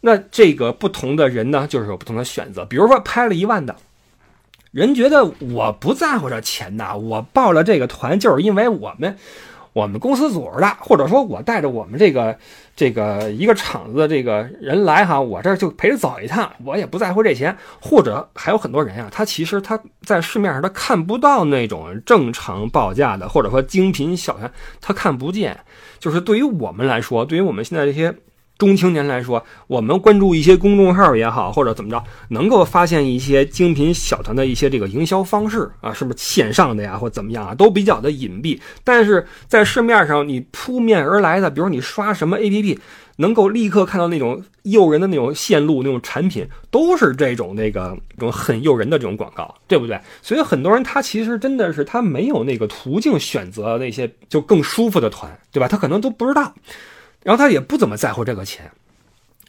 [0.00, 2.64] 那这个不同的人呢，就是有不同的选择。
[2.64, 3.76] 比如说拍了一万的，
[4.70, 9.18] 人觉得我不在乎这钱呐，我报了这个团就是因为我们
[9.78, 12.36] 我们公司组织的，或者说我带着我们这个
[12.74, 17.56] 这个一个厂子的这个人来哈，我这就陪着走一趟，我也不在乎这钱。
[17.80, 25.56] 或者还有很多人呀，他其实他在市面上他看不到那种正常报价的，或者说精品小团，他看不见。
[26.00, 28.12] 就是对于我们来说，对于我们现在这些。
[28.58, 38.58] 中青年来说，我们关注一些公众号也好，或者怎么着，能够发现一些精品小团的一些这个营销方式啊，是不是线上的呀，或怎么样啊，都比较的隐蔽。
[38.82, 42.76] 但是在市面上，你扑面而来的，比如你刷什么 APP，
[43.18, 50.00] 能够立刻看到那种诱人的那种线路、那种产品，都是这种那个种很诱人的这种广告，对不对？
[50.20, 55.68] 所以很多人他其实真的是他没有那个途径选择那些就更舒服的团，对吧？
[55.68, 56.52] 他可能都不知道。
[57.28, 58.70] 然后他也不怎么在乎这个钱，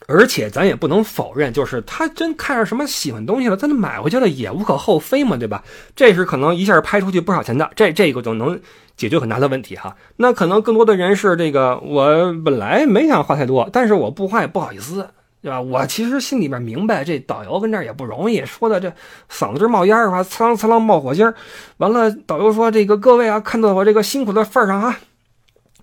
[0.05, 5.63] 而且咱也不能否认，就是他真看上什么喜欢东西了，他买回去了也无可厚非嘛，对吧？
[5.95, 8.59] 这是可能一下拍出去不少钱的，这这个就能
[8.97, 9.95] 解决很大的问题哈。
[10.17, 15.07] 那可能更多的人是这个，我本来没想花太多，但是我不花也不好意思，
[15.41, 15.61] 对吧？
[15.61, 18.91] 我其实心里面明白，这导游跟这儿也不容易，说的这
[19.31, 21.33] 嗓子这冒烟儿话，呲啷呲啷冒火星儿。
[21.77, 24.99] 完了，导游说这个各位啊，看到我这个辛苦的份儿上啊。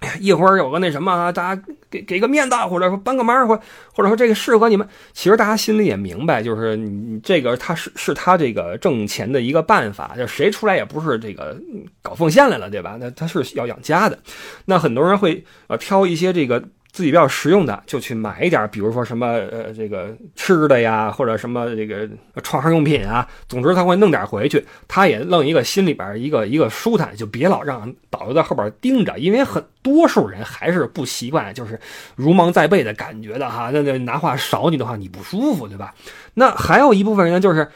[0.20, 3.60] 一会儿有个那什么啊，大家给给个面子，或者说帮个忙，或
[3.94, 4.86] 或者说这个适合你们。
[5.12, 11.56] 其实大家心里也明白，就是你这个他是是他这个挣钱的一个办法，就谁出来也不是这个
[12.02, 12.96] 搞奉献来了，对吧？
[13.00, 14.18] 那他是要养家的。
[14.66, 16.62] 那很多人会呃挑一些这个。
[16.96, 22.08] 自己比较实用的，就去买一点，比如说什么呃这个吃的呀，或者什么这个
[22.42, 23.28] 创行用品啊。
[23.46, 31.78] 总之他会弄点回去，他也弄一个心里边一个一个舒坦，就别老让导游在后边盯着，因为很多数人还是不习惯，就是
[32.14, 33.68] 如芒在背的感觉的哈。
[33.70, 35.94] 那那拿话少你的话，你不舒服，对吧？
[36.32, 37.68] 那还有一部分人呢就是。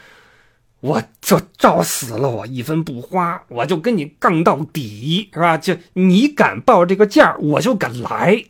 [0.81, 5.55] 我就照死了，我一分不花，我就跟你杠到底，是吧？
[5.57, 8.43] 就你敢报这个价，我就敢来，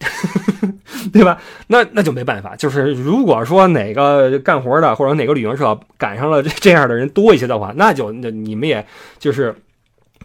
[1.11, 1.37] 对吧？
[1.67, 2.55] 那那就没办法。
[2.55, 8.85] 就是如果说哪个干活的或者哪个旅行社赶上了 这这样的人多一些的话，那就那你们也
[9.19, 9.53] 就是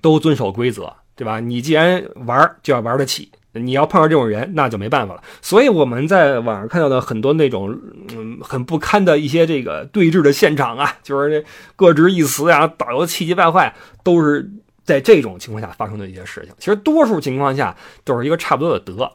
[0.01, 1.41] 都遵守规则，对吧？
[1.41, 3.31] 你既然玩，就要玩得起。
[3.59, 5.23] 你要碰上这种人，那就没办法了。
[5.41, 7.79] 所以我们在网上看到的很多那种，
[8.15, 14.51] 嗯，很不堪的一些这个对峙的现场啊，就是那各执一词啊，导游气急败坏，都是
[14.85, 16.55] 在这种情况下发生的一些事情。
[16.59, 19.11] 其实多数情况下都是一个差不多的德。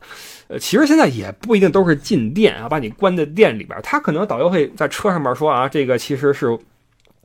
[0.47, 6.58] 呃，其实现在也不一定都是进店啊，把你关在店里边，他可能导游会在车上面说啊，这个其实是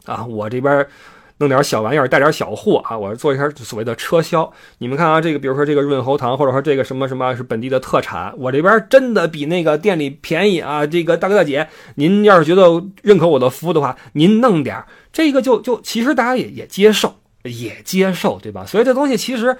[0.04, 0.86] 啊，我这边。
[1.38, 2.96] 弄点小玩意儿，带点小货啊！
[2.96, 4.50] 我做一下所谓的车销。
[4.78, 10.86] 你们看啊，这个比如说这个润喉糖，或者说这个什么什么是本地的特产，我这边真的比那个店里便宜啊！
[10.86, 18.64] 这个大哥大姐，您要是觉得认可我的服务的话，您弄点这个就就其实大家也也接受，也接受，对吧？
[18.64, 19.54] 所以这东西其实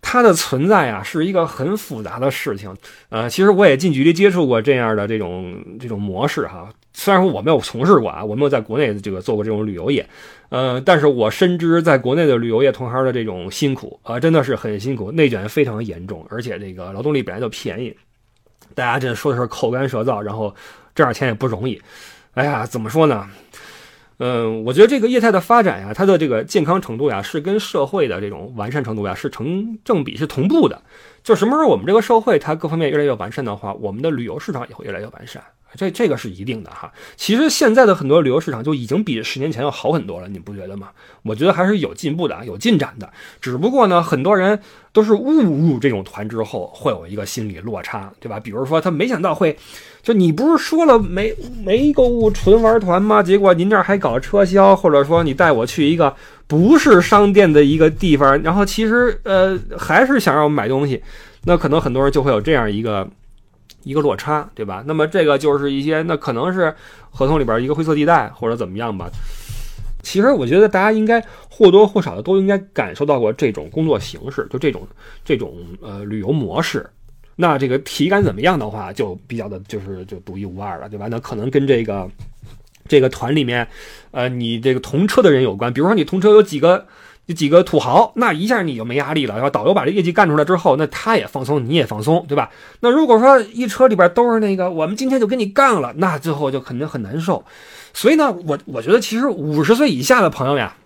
[0.00, 2.72] 它的存在啊，是一个很复杂的事情。
[3.08, 6.68] 呃，其实我也近距离接触过这样的这种这种模式哈。
[6.98, 10.08] 虽然说我没有从事过啊，我没有在国内这个做过这种旅游业。
[10.48, 17.94] 呃，但是我深知在国内的旅游业同行的这种辛苦啊，真的是很辛苦，内卷非常严重，而且这个劳动力本来就便宜，
[18.74, 20.54] 大家这说的是口干舌燥，然后
[20.94, 21.78] 挣点钱也不容易。
[22.32, 23.28] 哎呀，怎么说呢？
[24.18, 30.80] 嗯，我觉得这个业态的发展呀，它的这个健康程度呀，是跟社会的这种完善程度呀是成正比，是同步的。
[31.22, 35.42] 就什么时候我们这个社会它各方面越来越完善的话，我们的旅游市场也会越来越完善。
[35.76, 40.88] 这这个是一定的哈，其实现在的很多旅游市场就已经比十年前要好很多了，你不觉得吗？
[41.22, 43.10] 我觉得还是有进步的，有进展的。
[43.40, 44.58] 只不过呢，很多人
[44.92, 48.40] 都是误入这种团之后，会有一个心理落差，对吧？
[48.40, 49.56] 比如说他没想到会，
[50.02, 51.34] 就你不是说了没
[51.64, 53.22] 没购物纯玩团吗？
[53.22, 56.14] 结果您这还搞车销，或者说你带我去一个
[56.46, 61.02] 不是商店的一个地方，然后其实呃还是想让我买东西，
[61.44, 63.08] 那可能很多人就会有这样一个。
[63.86, 64.82] 一个落差，对吧？
[64.84, 66.74] 那么这个就是一些，那可能是
[67.08, 69.08] 合同里边一个灰色地带，或者怎么样吧。
[70.02, 74.82] 其实我觉得大家应该或多或少的都应该感受到过这种工作形式，就这种
[75.24, 76.84] 这种呃旅游模式。
[77.36, 81.06] 那这个体感怎么样的话，就比较的就是就独一无二了，对吧？
[81.08, 82.10] 那可能跟这个
[82.88, 83.64] 这个团里面，
[84.10, 85.72] 呃，你这个同车的人有关。
[85.72, 86.84] 比如说你同车有几个。
[87.26, 89.34] 这几个土豪，那一下你就没压力了。
[89.34, 92.50] 然后导游把这业绩干出来之后，那他也放松，你也放松，对吧？
[92.80, 97.44] 那如果说一车里边都是那个，我们今天就跟你干了，那最后就肯定很难受。
[97.92, 100.76] 所以呢，我我觉得其实五十岁以下的朋友呀，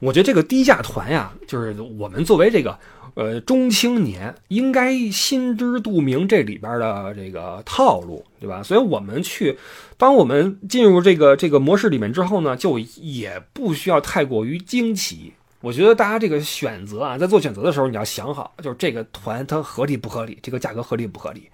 [0.00, 2.78] 我觉得这个低价团呀，就是我们作为这个。
[3.14, 8.62] 呃，中青年应该心知肚明这里边的这个套路，对吧？
[8.62, 9.58] 所以我们去，
[9.98, 15.32] 当我们进入这个这个模式里面之后呢，就也不需要太过于惊奇。
[15.60, 21.48] 我觉得大家这个选择啊，在做选择的时候，你要想好，就是这个团它合理不合理，这个价格合理不合理。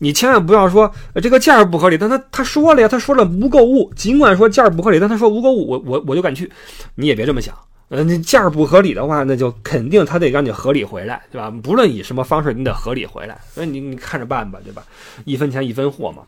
[0.00, 6.50] 你千万不要说这个价不合理，但他他说了呀，他说了无购物，尽管说价不合理，但他说无购物，我我我就敢去，
[6.96, 7.56] 你也别这么想。
[7.88, 11.50] 呃，那价儿不合理的话，那就肯定他得让你合理回来，对吧？
[11.62, 13.38] 不论以什么方式，你得合理回来。
[13.50, 14.82] 所以你你看着办吧，对吧？
[15.24, 16.22] 一分钱一分货嘛。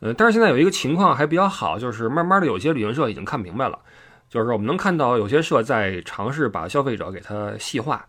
[0.00, 3.78] 呃，但是现在有一个情况还比较好，就是慢慢的有些旅行社已经看明白了，
[4.30, 8.06] 就是我们能看到有些社在尝试把消费者给他细化，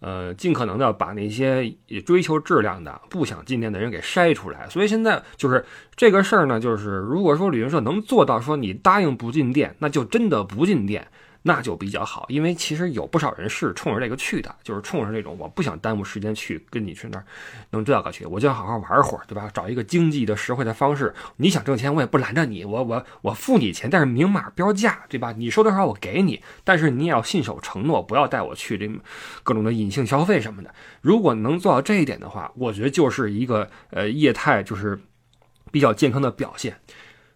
[0.00, 1.72] 呃，尽可能的把那些
[2.04, 4.68] 追求质量的、不想进店的人给筛出来。
[4.68, 5.64] 所以现在就是
[5.96, 11.06] 这个事儿呢，就是如果说旅行社能做到说你答应不进店，那就真的不进店。
[11.42, 17.24] 那就比较好，因为其实有不少人是冲着这个去的，就是冲着那种我不想耽误时间去跟你去那儿
[17.70, 19.50] 弄这个去，我就要好好玩会儿，对吧？
[19.52, 21.12] 找一个经济的实惠的方式。
[21.36, 25.32] 你想挣钱，我也不拦着你，我我我付你钱，但是明码标价，对吧？
[25.36, 28.88] 你说多少我给你，但是你也要信守承诺，不要带我去这
[29.42, 30.72] 各种的隐性消费什么的。
[31.00, 35.00] 如果能做到这一点的话，我觉得就是一个呃业态就是
[35.72, 36.76] 比较健康的表现。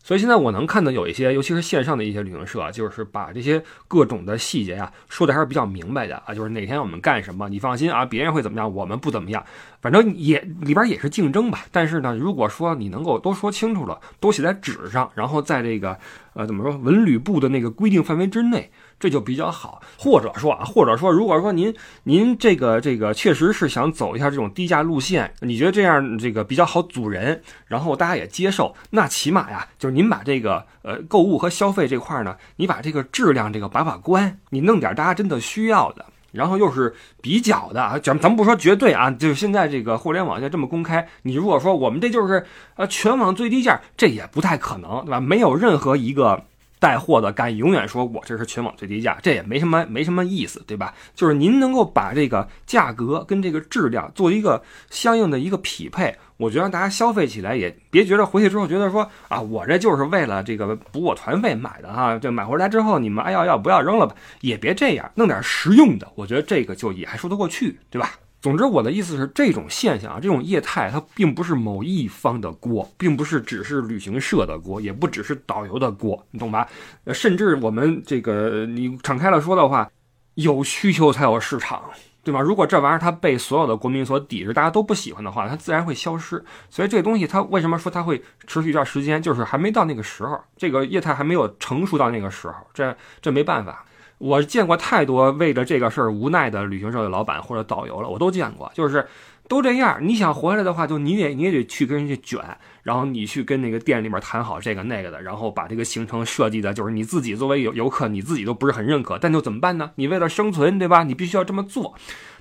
[0.07, 9.45] 所以现在我能看到有一些，尤其是线上的一些旅行社，就是把这些各种的细节啊说的还是比较明白的啊，就是哪天我们干什么，你放心啊，别人会怎么样，我们不怎么样，
[9.83, 11.65] 反正也里边也是竞争吧。
[11.73, 15.99] 但是呢，如果说你能够都说清楚了，都写在纸上，然后在这个
[16.35, 18.71] 呃怎么说文旅部的那个规定范围之内。
[18.99, 45.21] 这就比较好，或者说啊，或者说，如果说您您这个这个确实是想走一下这种低价路线，你觉得这样这个比较好组人，然后大家也接受，那起码呀，就是您把这个呃购物和消费这块呢，你把这个质量这个把把关，你弄点大家真的需要的，然后又是比较的啊，咱咱们不说绝对啊，就是现在这个互联网现在这么公开，你如果说我们这就是呃全网最低价，这也不太可能，对吧？
[45.21, 46.43] 没有任何一个。
[46.79, 50.95] 带货的敢永远说我这是全网最低价，这也没什么没什么意思，对吧？
[51.15, 68.13] 就是您能够把这个价格跟这个质量做一个相应的一个匹配，我觉得大家消费起来也别觉得回去之后觉得说啊，我这就是为了这个补我团费买的哈，这买回来之后你们爱要要不要扔了吧，也别这样，弄点实用的，我觉得这个就也还说得过去，对吧？
[68.47, 76.69] 总之，我的意思是，这种现象啊，这种业态，它并不是某一方的锅，并不是只是旅行社的锅，也不只是导游的锅，你懂吧？
[77.03, 79.91] 呃，甚至我们这个你敞开了说的话，
[80.35, 81.91] 有需求才有市场，
[82.23, 82.41] 对吗？
[82.41, 86.41] 如果这玩意儿它被所有的国民所抵制，大家都不喜欢的话，它自然会消失。
[86.71, 93.85] 所以这东西它为什么说它会持续一段时间，就是还没到那个时候，这个业态还没有成熟到那个时候，这这没办法。
[94.19, 99.07] 我见过太多为了这个事儿无奈的旅行社的老板或者导游了，我都见过，就是
[99.47, 99.99] 都这样。
[100.01, 102.41] 你想回来的话，就你得你也得去跟人家卷，
[102.83, 109.91] 然后你去跟那个店里面谈好这个那个的，然后把这个行程设计的，就是你自己作为游游客，你自己都不是很认可，但就怎么办呢？
[109.97, 111.05] 你为了生存，对吧？
[111.05, 111.95] 你必须要这么做。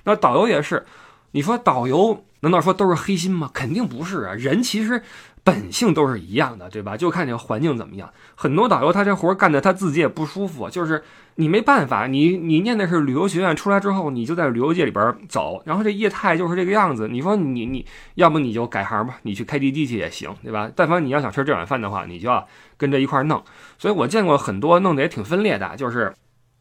[0.04, 0.86] 那导游也是，
[1.32, 3.50] 你说导游难道说都是黑心吗？
[3.52, 5.02] 肯定不是啊，人其实。
[5.46, 6.96] 本性都是一样的，对吧？
[6.96, 8.12] 就看这个环境怎么样。
[8.34, 11.04] 很多导游他这活干的他自己也不舒服，就是
[11.36, 17.06] 你没办法，你你念的是旅游学院出来之后，你就在旅游界里边走，然后这业态就是这个样子。
[17.06, 20.68] 你说你你要不你就改行吧，你去开滴滴去也行，对吧？
[20.74, 22.44] 但凡你要想吃这碗饭的话，你就要
[22.76, 23.40] 跟着一块弄。
[23.78, 26.12] 所以我见过很多弄得也挺分裂的，就是。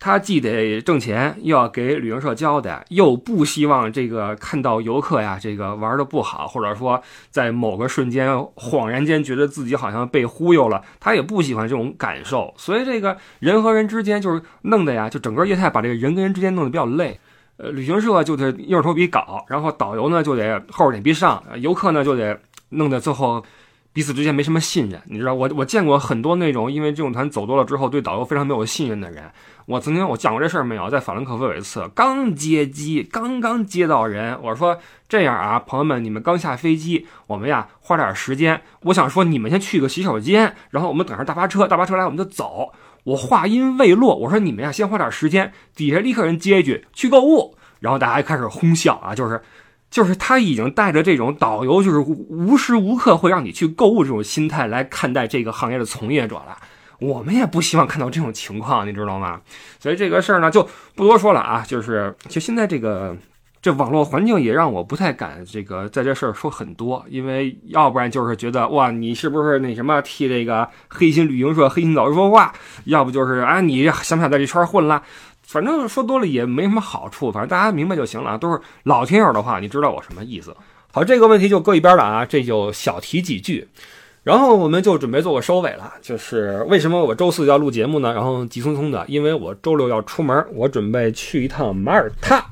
[0.05, 12.53] 他既得挣钱，又要给旅行社交代，又不希望这个看到游客呀，这个玩的不好，或者说在某个瞬间恍然间觉得自己好像被忽悠了，他也不喜欢这种感受。
[12.55, 17.19] 所以这个人和人之间就是弄的呀，就整个业态把这个人跟人之间弄得比较累。
[17.57, 22.39] 呃，旅行社就得硬着头皮搞，然后导游呢就得厚着脸皮上，游客呢就得
[22.69, 23.43] 弄得最后。
[23.95, 29.23] 彼此之间没什么信任，你知道我我见过很多那种因为这种团走多了之后对导游非常没有信任的人。
[29.67, 30.89] 我曾经我讲过这事儿没有？
[30.89, 34.77] 在法兰克福有一次，刚接机，刚刚接到人，我说
[35.07, 42.73] 这样啊，朋友们，你们刚下飞机，我们呀花点时间，我想说你们先去个洗手间，然后我们等上大巴车，大巴车来我们就走。
[43.05, 49.41] 我话音未落，我说你们呀先花点时间，底下立刻人接一句去购物，然后大家开始哄笑啊，就是。
[49.89, 56.57] 就是他已经带着这种导游，就是无时无刻会让你去购物这种心态来看待这个行业的从业者了。
[56.99, 59.41] 我们也不希望看到这种情况，你知道吗？
[59.79, 61.63] 所以这个事儿呢，就不多说了啊。
[61.67, 63.15] 就是就现在这个
[63.61, 72.53] 这网络环境也让我不太敢这个在这事儿说很多，因为要不然就是觉得哇，你是不是那什么替这个黑心旅行社、黑心导游说话？
[72.85, 75.03] 要不就是啊，你想不想在这圈混了？
[75.47, 78.37] 反正说多了也没什么好处，反正大家明白就行了。
[78.37, 80.55] 都是老听友的话，你知道我什么意思。
[80.91, 83.67] 好，这个问题就搁一边了啊，这就小提几句。
[84.23, 85.93] 然后我们就准备做个收尾了。
[86.01, 88.11] 就是为什么我周四要录节目呢？
[88.13, 92.43] 然后急匆匆的，因为我周六要出门，我准备去一趟马耳他。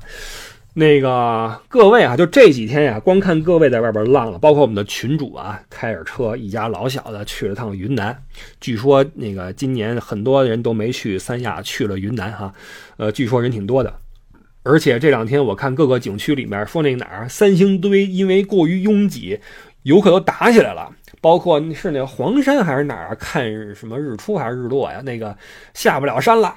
[0.76, 8.20] 那个各位啊，就这几天呀，光看各位在外边浪了，包括我们的群主啊，开着车一家老小的去了趟云南。
[8.60, 12.52] 据说那个今年很多人都没去三亚，去了云南哈。
[12.96, 13.94] 呃，据说人挺多的，
[14.64, 19.38] 而且这两天我看各个景区里面说那哪儿三星堆因为过于拥挤，
[19.84, 20.90] 游客都打起来了。
[21.20, 25.00] 包括是那黄山还是哪儿看什么日出还是日落呀？
[25.02, 25.36] 那个
[25.72, 26.52] 下不了山了。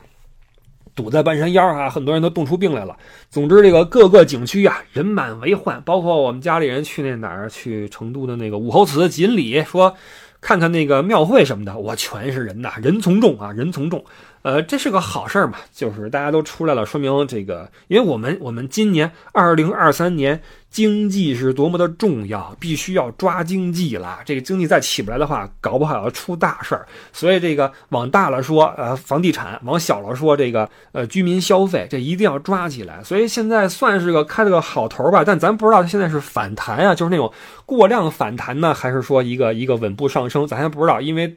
[0.97, 2.97] 堵在半山腰啊，很多人都冻出病来了。
[3.29, 5.81] 总之，这个各个景区啊，人满为患。
[5.83, 9.95] 包括我们家里人去那哪儿，去成都的那个武侯祠锦里，说
[10.41, 14.03] 看看那个庙会什么的，我全是人呐，人从众啊，人从众。
[14.47, 24.19] 呃，这是个好事儿嘛，就是大家都出来了，说明这个，因为我们我们今年二零二三年经济是多么的重要，必须要抓经济了。
[24.23, 26.87] 这个经济再起不来的话，搞不好要出大事儿。
[27.11, 33.03] 所以这个往大了说，呃，房地产；往小了说，这个呃居民消费，这一定要抓起来。
[33.03, 37.29] 所以现在算是个开了个好头吧，但咱不知道现在是反弹啊，就是那种
[37.65, 41.35] 过量反弹呢，还是说一个一个稳步上升，咱还不知道，因为。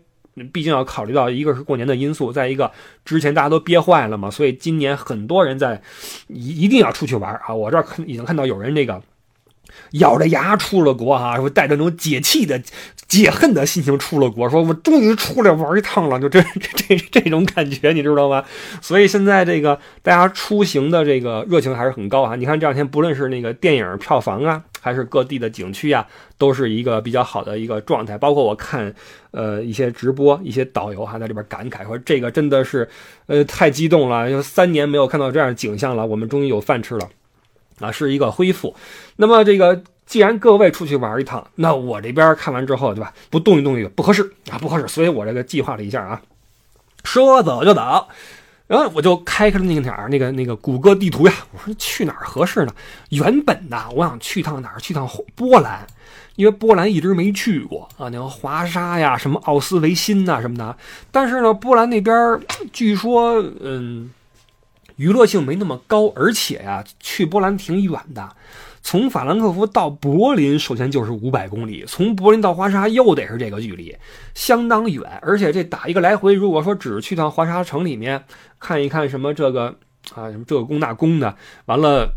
[0.52, 2.70] 毕竟要考虑到一个是过年的因素，再一个
[3.04, 5.80] 之前大家都憋坏了嘛，所以今年很多人在
[6.28, 7.54] 一一定要出去玩啊！
[7.54, 9.02] 我这儿看已经看到有人这个
[9.92, 12.60] 咬着牙出了国啊，说带着那种解气的、
[13.08, 16.40] 解恨的心情出了国，说我终于出来玩一趟了，就这
[16.88, 18.44] 这这种感觉，你知道吗？
[18.80, 22.36] 所以现在这个大家出行的这个热情还是很高啊！
[22.36, 24.62] 你看这两天不论是那个电影票房啊。
[24.82, 26.06] 还是各地的景区啊，
[26.38, 28.16] 都是一个比较好的一个状态。
[28.16, 28.90] 包括我看，
[29.30, 32.88] 呃，一些直播，一些导游还在里边感慨说：“这个真的是，
[33.26, 37.06] 呃，太激动了，有三年没有看到这样的景象了，我们终于有饭吃了，
[37.80, 38.74] 啊，是一个恢复。”
[39.16, 43.12] 那么这个，既然各位出去玩一趟，那我这边看完之后，对吧？
[43.30, 44.86] 不动一动也不合适啊，不合适。
[44.86, 46.22] 所以我这个计划了一下啊，
[47.04, 48.06] 说走就走。
[48.66, 51.34] 然后我就开开了那个哪儿，那个那个谷歌地图呀。
[51.52, 52.72] 我说去哪儿合适呢？
[53.08, 54.78] 原本呢，我想去趟哪儿？
[54.78, 55.84] 去趟波兰，
[56.36, 58.08] 因为波兰一直没去过啊。
[58.10, 60.76] 那个华沙呀，什么奥斯维辛呐什么的。
[61.10, 62.40] 但是呢，波兰那边
[62.72, 64.08] 据说，嗯，
[65.00, 68.36] 娱乐性没那么高，而且呀，去波兰挺远的。
[68.82, 73.96] 从法兰克福到柏林，首先就是五百公里；从柏林到华沙又得是这个距离，
[74.34, 75.02] 相当远。
[75.22, 78.22] 而且这打一个来回，如果说只去趟华沙城里面
[78.58, 79.74] 看一看什么这个
[80.14, 81.34] 啊什么这个宫那宫的，
[81.64, 82.12] 完了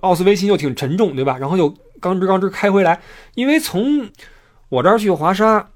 [0.00, 1.38] 奥斯维辛又挺沉重，对吧？
[1.38, 3.00] 然后又刚吱刚吱开回来，
[3.36, 4.10] 因为从
[4.70, 5.68] 我这儿去华沙。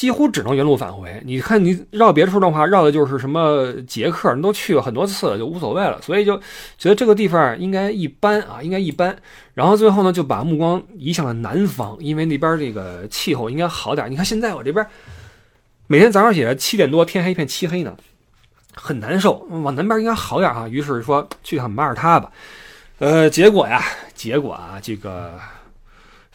[0.00, 1.20] 几乎只能原路返回。
[1.26, 6.00] 你看，你绕别处的话，绕的就是什么捷克，你都去过很多次了，就无所谓了。
[6.00, 6.38] 所以就
[6.78, 9.14] 觉得这个地方应该一般啊，应该一般。
[9.52, 14.10] 然后最后呢，就把目光移向了南方，因为那边这个气候应该好点。
[14.10, 14.86] 你看现在我这边
[15.86, 17.94] 每天早上起来七点多，天还一片漆黑呢，
[18.74, 19.46] 很难受。
[19.50, 20.66] 往南边应该好点啊。
[20.66, 22.32] 于是说去趟马耳他吧。
[23.00, 23.84] 呃，结果呀，
[24.14, 25.38] 结果啊，这个。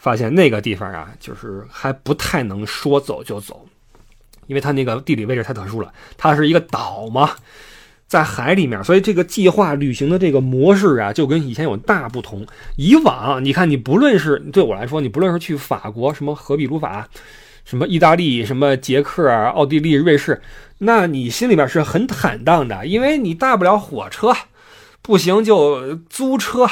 [0.06, 3.66] 发现那个地方啊，就是还不太能说走就走，
[4.46, 7.32] 因为它那个地理位置太特殊了，它是一个岛嘛，
[8.06, 12.46] 在海里面，所以这个计划旅行的这个模式啊，就跟以前有大不同。
[12.76, 17.10] 以往你看，你不论是对我来说，你不论是去法国什么荷比鲁法，
[17.64, 20.40] 什么意大利，什么捷克、奥地利、瑞士，
[20.78, 24.36] 那你心里边是很坦荡的，因为你大不了火车，
[25.02, 26.70] 不行就租车。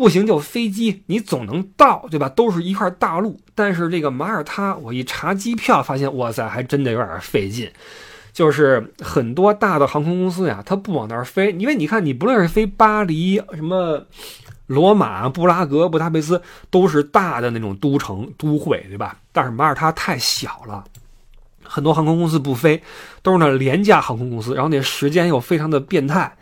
[0.00, 2.26] 不行就飞机，你总能到，对吧？
[2.30, 3.38] 都是一块大陆。
[3.54, 7.70] 但是这个马耳他，我一查机票，发现哇塞，还真的有点费劲。
[8.32, 14.06] 就是很多大的航空公司呀，它不往那儿飞，因为你看，你不论是飞巴黎、什么
[14.68, 16.40] 罗马、布拉格、布达佩斯，
[16.70, 19.18] 都是大的那种都城都会，对吧？
[19.32, 20.82] 但是马耳他太小了，
[21.62, 22.82] 很多航空公司不飞，
[23.22, 26.34] 都是那廉价航空公司，然后那时间又非常的变态。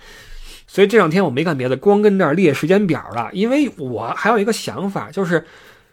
[0.68, 3.30] 所以这两天我没干别的，光跟这儿列时间表了。
[3.32, 5.44] 因为我还有一个想法，就是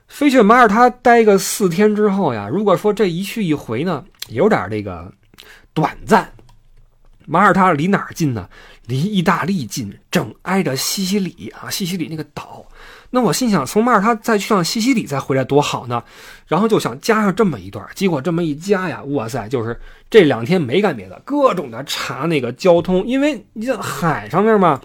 [0.07, 5.11] 飞去马耳他待个四天之后呀，如果说这一去一回呢，有点这个
[5.73, 6.29] 短暂。
[7.25, 8.47] 马耳他离哪儿近呢？
[8.85, 12.63] 离意大利近，正挨着西西里啊，西西里那个岛。
[13.15, 16.03] 那我心想，从马耳他再去趟西西里再回来多好呢。
[16.47, 24.81] 然后就想加上这么一段，结果这么一加呀，哇塞，就是这两天没干别的，各种的查那个交通，因为你在海上面嘛。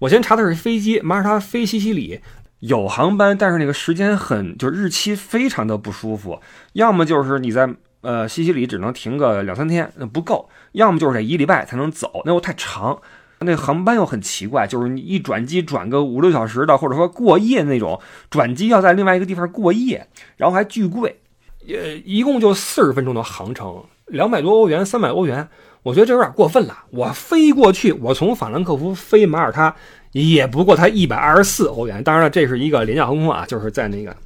[0.00, 2.20] 我先查的是飞机，马耳他飞西西里
[2.58, 6.40] 有航班，但是那个时间很，就是日期非常的不舒服。
[6.72, 13.00] 要么就是你在呃西西里只能停个两三天，那不够；要么就是得一礼拜才能走，那又太长。
[13.40, 20.06] 那航班又很奇怪，就是你一转机转个五六小时的，或者说过夜那种，转机要在另外一个地方过夜，
[20.36, 21.20] 然后还巨贵，
[21.68, 25.46] 呃，一共就四十分钟的航程，两百多欧元，三百欧元，
[25.82, 26.84] 我觉得这有点过分了。
[26.90, 29.76] 我飞过去，我从法兰克福飞马耳他，
[30.12, 32.02] 也不过才一百二十四欧元。
[32.02, 34.16] 当然了，这是一个廉价航空啊，就是在那个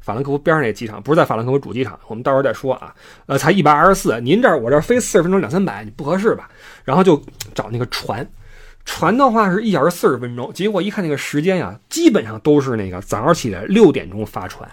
[0.00, 2.94] 法兰克福边上那机场，不是在法兰克福主机场，我们到时候再说啊。
[3.26, 6.48] 呃，才一百二十四，您这儿我这儿飞四十分钟两三百，你不合适吧？
[6.84, 7.20] 然后就
[7.52, 8.24] 找那个船。
[8.84, 14.68] 船的话是一小时四十分钟，结果一看那个时间呀，基本上都是那个早上起来六点钟发船。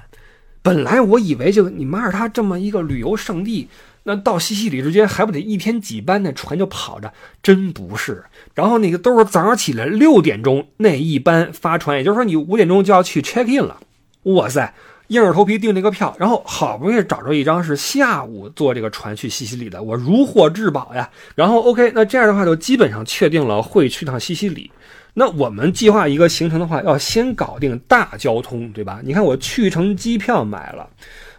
[0.62, 3.70] 本来我以为就你马耳他这么一个旅游胜地，
[4.04, 7.14] 那到西西里之间还不得一天几班的船就跑着？
[7.42, 8.26] 真不是。
[8.54, 13.80] 然后那个都是早上起来六点钟那一班发船，也就是说你五点钟就要去 check in 了。
[14.24, 14.74] 哇塞，
[15.08, 21.10] 硬着头皮订这个票，然后好不容易找着一张是下午坐这个船去西西里的，我如获至宝呀。
[21.36, 24.72] 然后 OK，那这样的话就基本上确定了会去趟西西里。
[25.14, 29.00] 那我们计划一个行程的话，要先搞定大交通，对吧？
[29.04, 30.88] 你看我去程机票买了，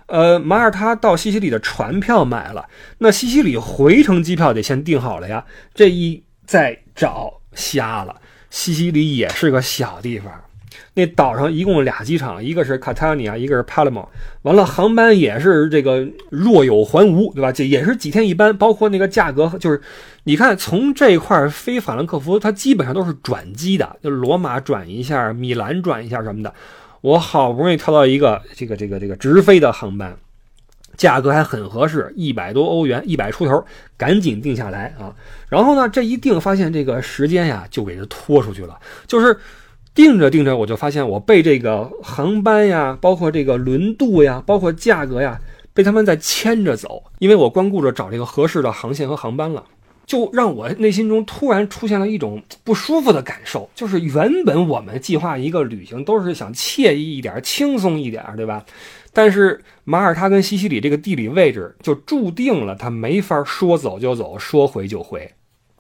[0.06, 2.66] 呃，马耳他到西西里的船票买了，
[2.98, 5.44] 那西西里回程机票得先订好了呀。
[5.74, 8.16] 这一再找瞎了，
[8.50, 10.32] 西西里也是个小地方。
[10.99, 14.09] 那岛上一共俩机场，一个是卡塔尼亚，一个是帕勒莫。
[14.42, 17.53] 完了，航班也是这个若有还无，对吧？
[17.53, 19.80] 这也是几天一班，包括那个价格，就是
[20.24, 26.53] 你看从这块飞法兰克福，它基本上都是转机的，就罗马转一下，米兰转一下什么的。
[27.01, 30.16] 我好不容易挑到一个这个这个这个直飞的航班，
[30.96, 33.64] 价格还很合适，一百多欧元，一百出头，
[33.96, 35.14] 赶紧定下来啊！
[35.49, 38.76] 然后呢，这一定发现这个时间呀，就给它拖出去了，
[39.07, 39.38] 就是。
[39.99, 45.40] 定着定着，我就发现我被这个航班呀，包括这个轮渡呀，包括价格呀，
[45.74, 47.03] 被他们在牵着走。
[47.18, 49.64] 因为我光顾着找这个合适的航线和航班了，
[50.07, 53.68] 就让我内心中突然出现了一种不舒服的感受。
[53.74, 58.64] 就是原本我们计划一个旅行都是想惬意一点、轻松一点，对吧？
[59.12, 65.28] 但是马耳他跟西西里这个地理位置就注定了它没法说走就走，说回就回。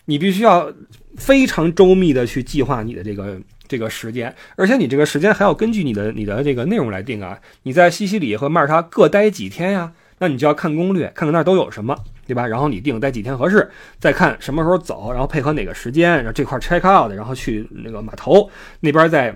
[0.06, 0.72] 你必须要
[1.16, 3.40] 非常周密的去计划你的这个。
[3.68, 7.38] 这个时间，而且你这个时间还要根据你的你的这个内容来定啊。
[7.62, 9.92] 你在西西里和马耳他各待几天呀？
[10.20, 11.96] 那你就要看攻略，看看那儿都有什么，
[12.26, 12.44] 对吧？
[12.44, 18.50] 然后你定待几天合适，再看什么时候走，然后配合哪个时间，然后这块 check out，然后去那个码头
[18.80, 19.32] 那边再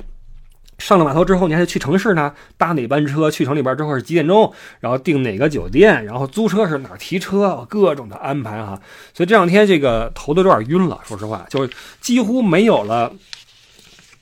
[0.78, 8.80] 上了码头之后，你还得去城市呢，搭哪班车去城里边之后是几点钟，然后订哪个酒店，然后租车是哪提车，各种的安排哈。
[9.14, 11.68] 所以这两天这个头都有点晕了，说实话，就
[12.00, 13.12] 几乎没有了。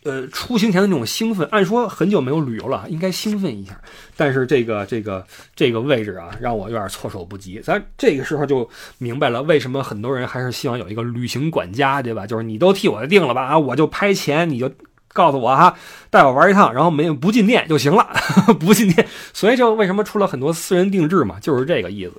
[0.03, 3.79] 呃，出行前的那种兴奋，按说很久没有旅游了，应该兴奋一下。
[4.17, 7.61] 但是这个这个这个位置啊，让我有点措手不及。
[7.61, 12.27] 咱这个时候就明白了，为什么很多人还是希望有一个旅行管家，对吧？
[12.27, 14.71] 就是你都替我定了吧，啊，我就拍钱，你就
[15.09, 15.77] 告诉我哈，
[16.09, 18.09] 带我玩一趟，然后没不进店就行了，
[18.59, 19.07] 不进店。
[19.35, 22.13] 所以就为什么出了很多私人定制嘛，就是这个意思。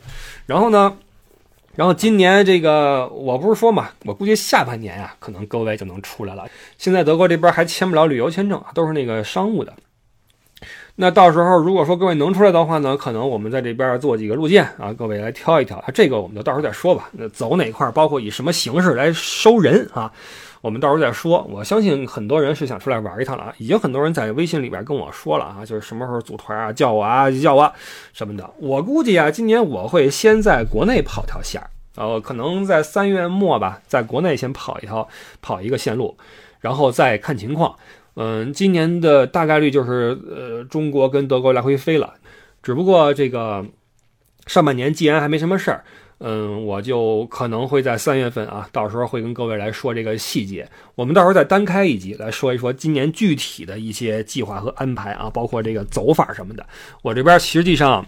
[0.45, 0.95] 然后呢？
[1.75, 6.45] 然后今年这个我不是说嘛，我估计下半年啊，可能各位就能出来了。
[6.77, 9.73] 现在德国这边还签不了旅游签证都是那个商务的。
[10.95, 15.85] 那到时候如果说各位能出来的话呢，可能我们在这边做几个路线啊，各位来挑一挑啊。
[15.93, 17.09] 这个我们就到时候再说吧。
[17.13, 20.11] 那走哪块，包括以什么形式来收人啊？
[20.61, 21.41] 我们到时候再说。
[21.49, 27.73] 我相信很多人是想出来玩一趟了啊，已经很多人在微信里边跟我说了啊，就是什么时候组团啊，叫我啊，叫我
[28.13, 28.49] 什么的。
[28.57, 31.61] 我估计啊，今年我会先在国内跑条线，
[31.95, 35.07] 呃，可能在三月末吧，在国内先跑一条，
[35.41, 36.15] 跑一个线路，
[36.59, 37.75] 然后再看情况。
[38.15, 42.13] 嗯，今年的大概率就是呃，中国跟德国来回飞了，
[42.61, 43.65] 只不过这个
[44.45, 45.83] 上半年既然还没什么事儿。
[46.23, 50.69] 嗯，我就可能会在三月份啊，到时候会跟各位来说这个细节。
[50.93, 56.63] 我们到时候再单开一集来说一说今年具体的一些计划和安排啊，包括这个走法什么的。
[57.01, 58.05] 我这边实际上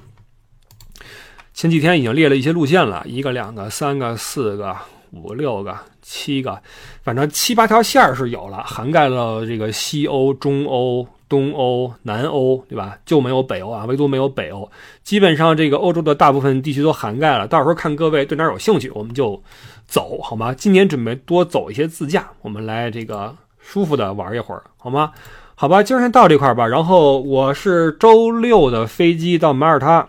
[1.56, 4.78] 前几天已经列了一些路线了，一个、两个、三个、四个、
[5.12, 6.62] 五六个、七个，
[7.02, 11.08] 反正七八条线是有了，涵盖了这个西欧、中欧。
[11.34, 12.96] 东欧、南欧，对吧？
[13.08, 14.70] 就没有北欧啊，唯独没有北欧。
[15.02, 17.48] 基本上这个欧洲的大部分地区都涵盖了。
[17.48, 19.42] 到时候看各位对哪有兴趣，我们就
[19.88, 20.54] 走，好吗？
[20.54, 25.12] 今年准备多走一些自驾，我们来这个舒服的玩一会儿，好吗？
[25.56, 26.68] 好吧，今儿先到这块儿吧。
[26.68, 30.08] 然后我是周六的飞机到马耳他，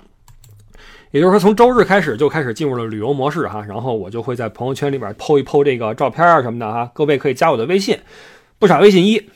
[1.10, 3.64] 也就是说从周日开始就开始进入了旅游模式哈。
[3.66, 6.90] 然后我就会在朋友圈里边剖一剖这个照片啊什么的哈。
[6.92, 7.98] 各位可以加我的微信，
[8.58, 9.30] 不傻微信一。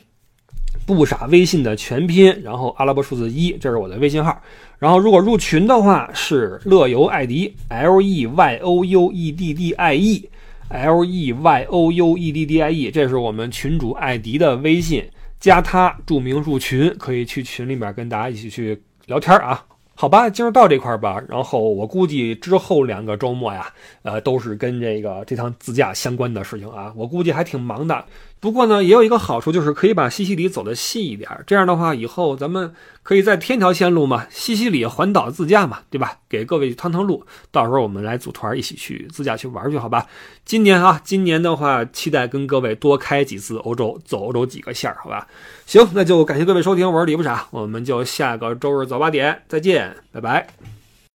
[0.94, 4.40] 不傻微信的全拼，然后阿拉伯数字一，这是我的微信号。
[4.78, 12.46] 然后如果入群的话，是乐游艾迪，L E Y O U E D D I E，L E Y O U E D
[12.46, 15.04] D I E，这是我们群主艾迪的微信，
[15.38, 19.62] 加他注明入群，可以去群里面跟大家一起去聊天啊。
[19.94, 21.20] 好吧，今儿到这块儿吧。
[21.28, 23.66] 然后我估计之后两个周末呀，
[24.02, 26.92] 呃，都是跟这个这趟自驾相关的事情啊。
[26.96, 28.04] 我估计还挺忙的。
[28.40, 31.28] 不过呢，也有一个好处，就是可以把西西里走的细一点。
[31.46, 32.72] 这样的话，以后咱们
[33.02, 36.18] 可以再添条线路嘛，西西里环岛自驾嘛，对吧？
[36.28, 40.06] 给各位趟趟路，到时候我们来组团一起去自驾去玩去，好吧？
[40.44, 45.26] 今年啊，今年的话，期待跟各位多开几次欧洲，走欧洲几个线儿，好吧？
[45.66, 50.77] 行，那就感谢各位收听，我是李不傻，我们就下个周日早八点再见，拜拜。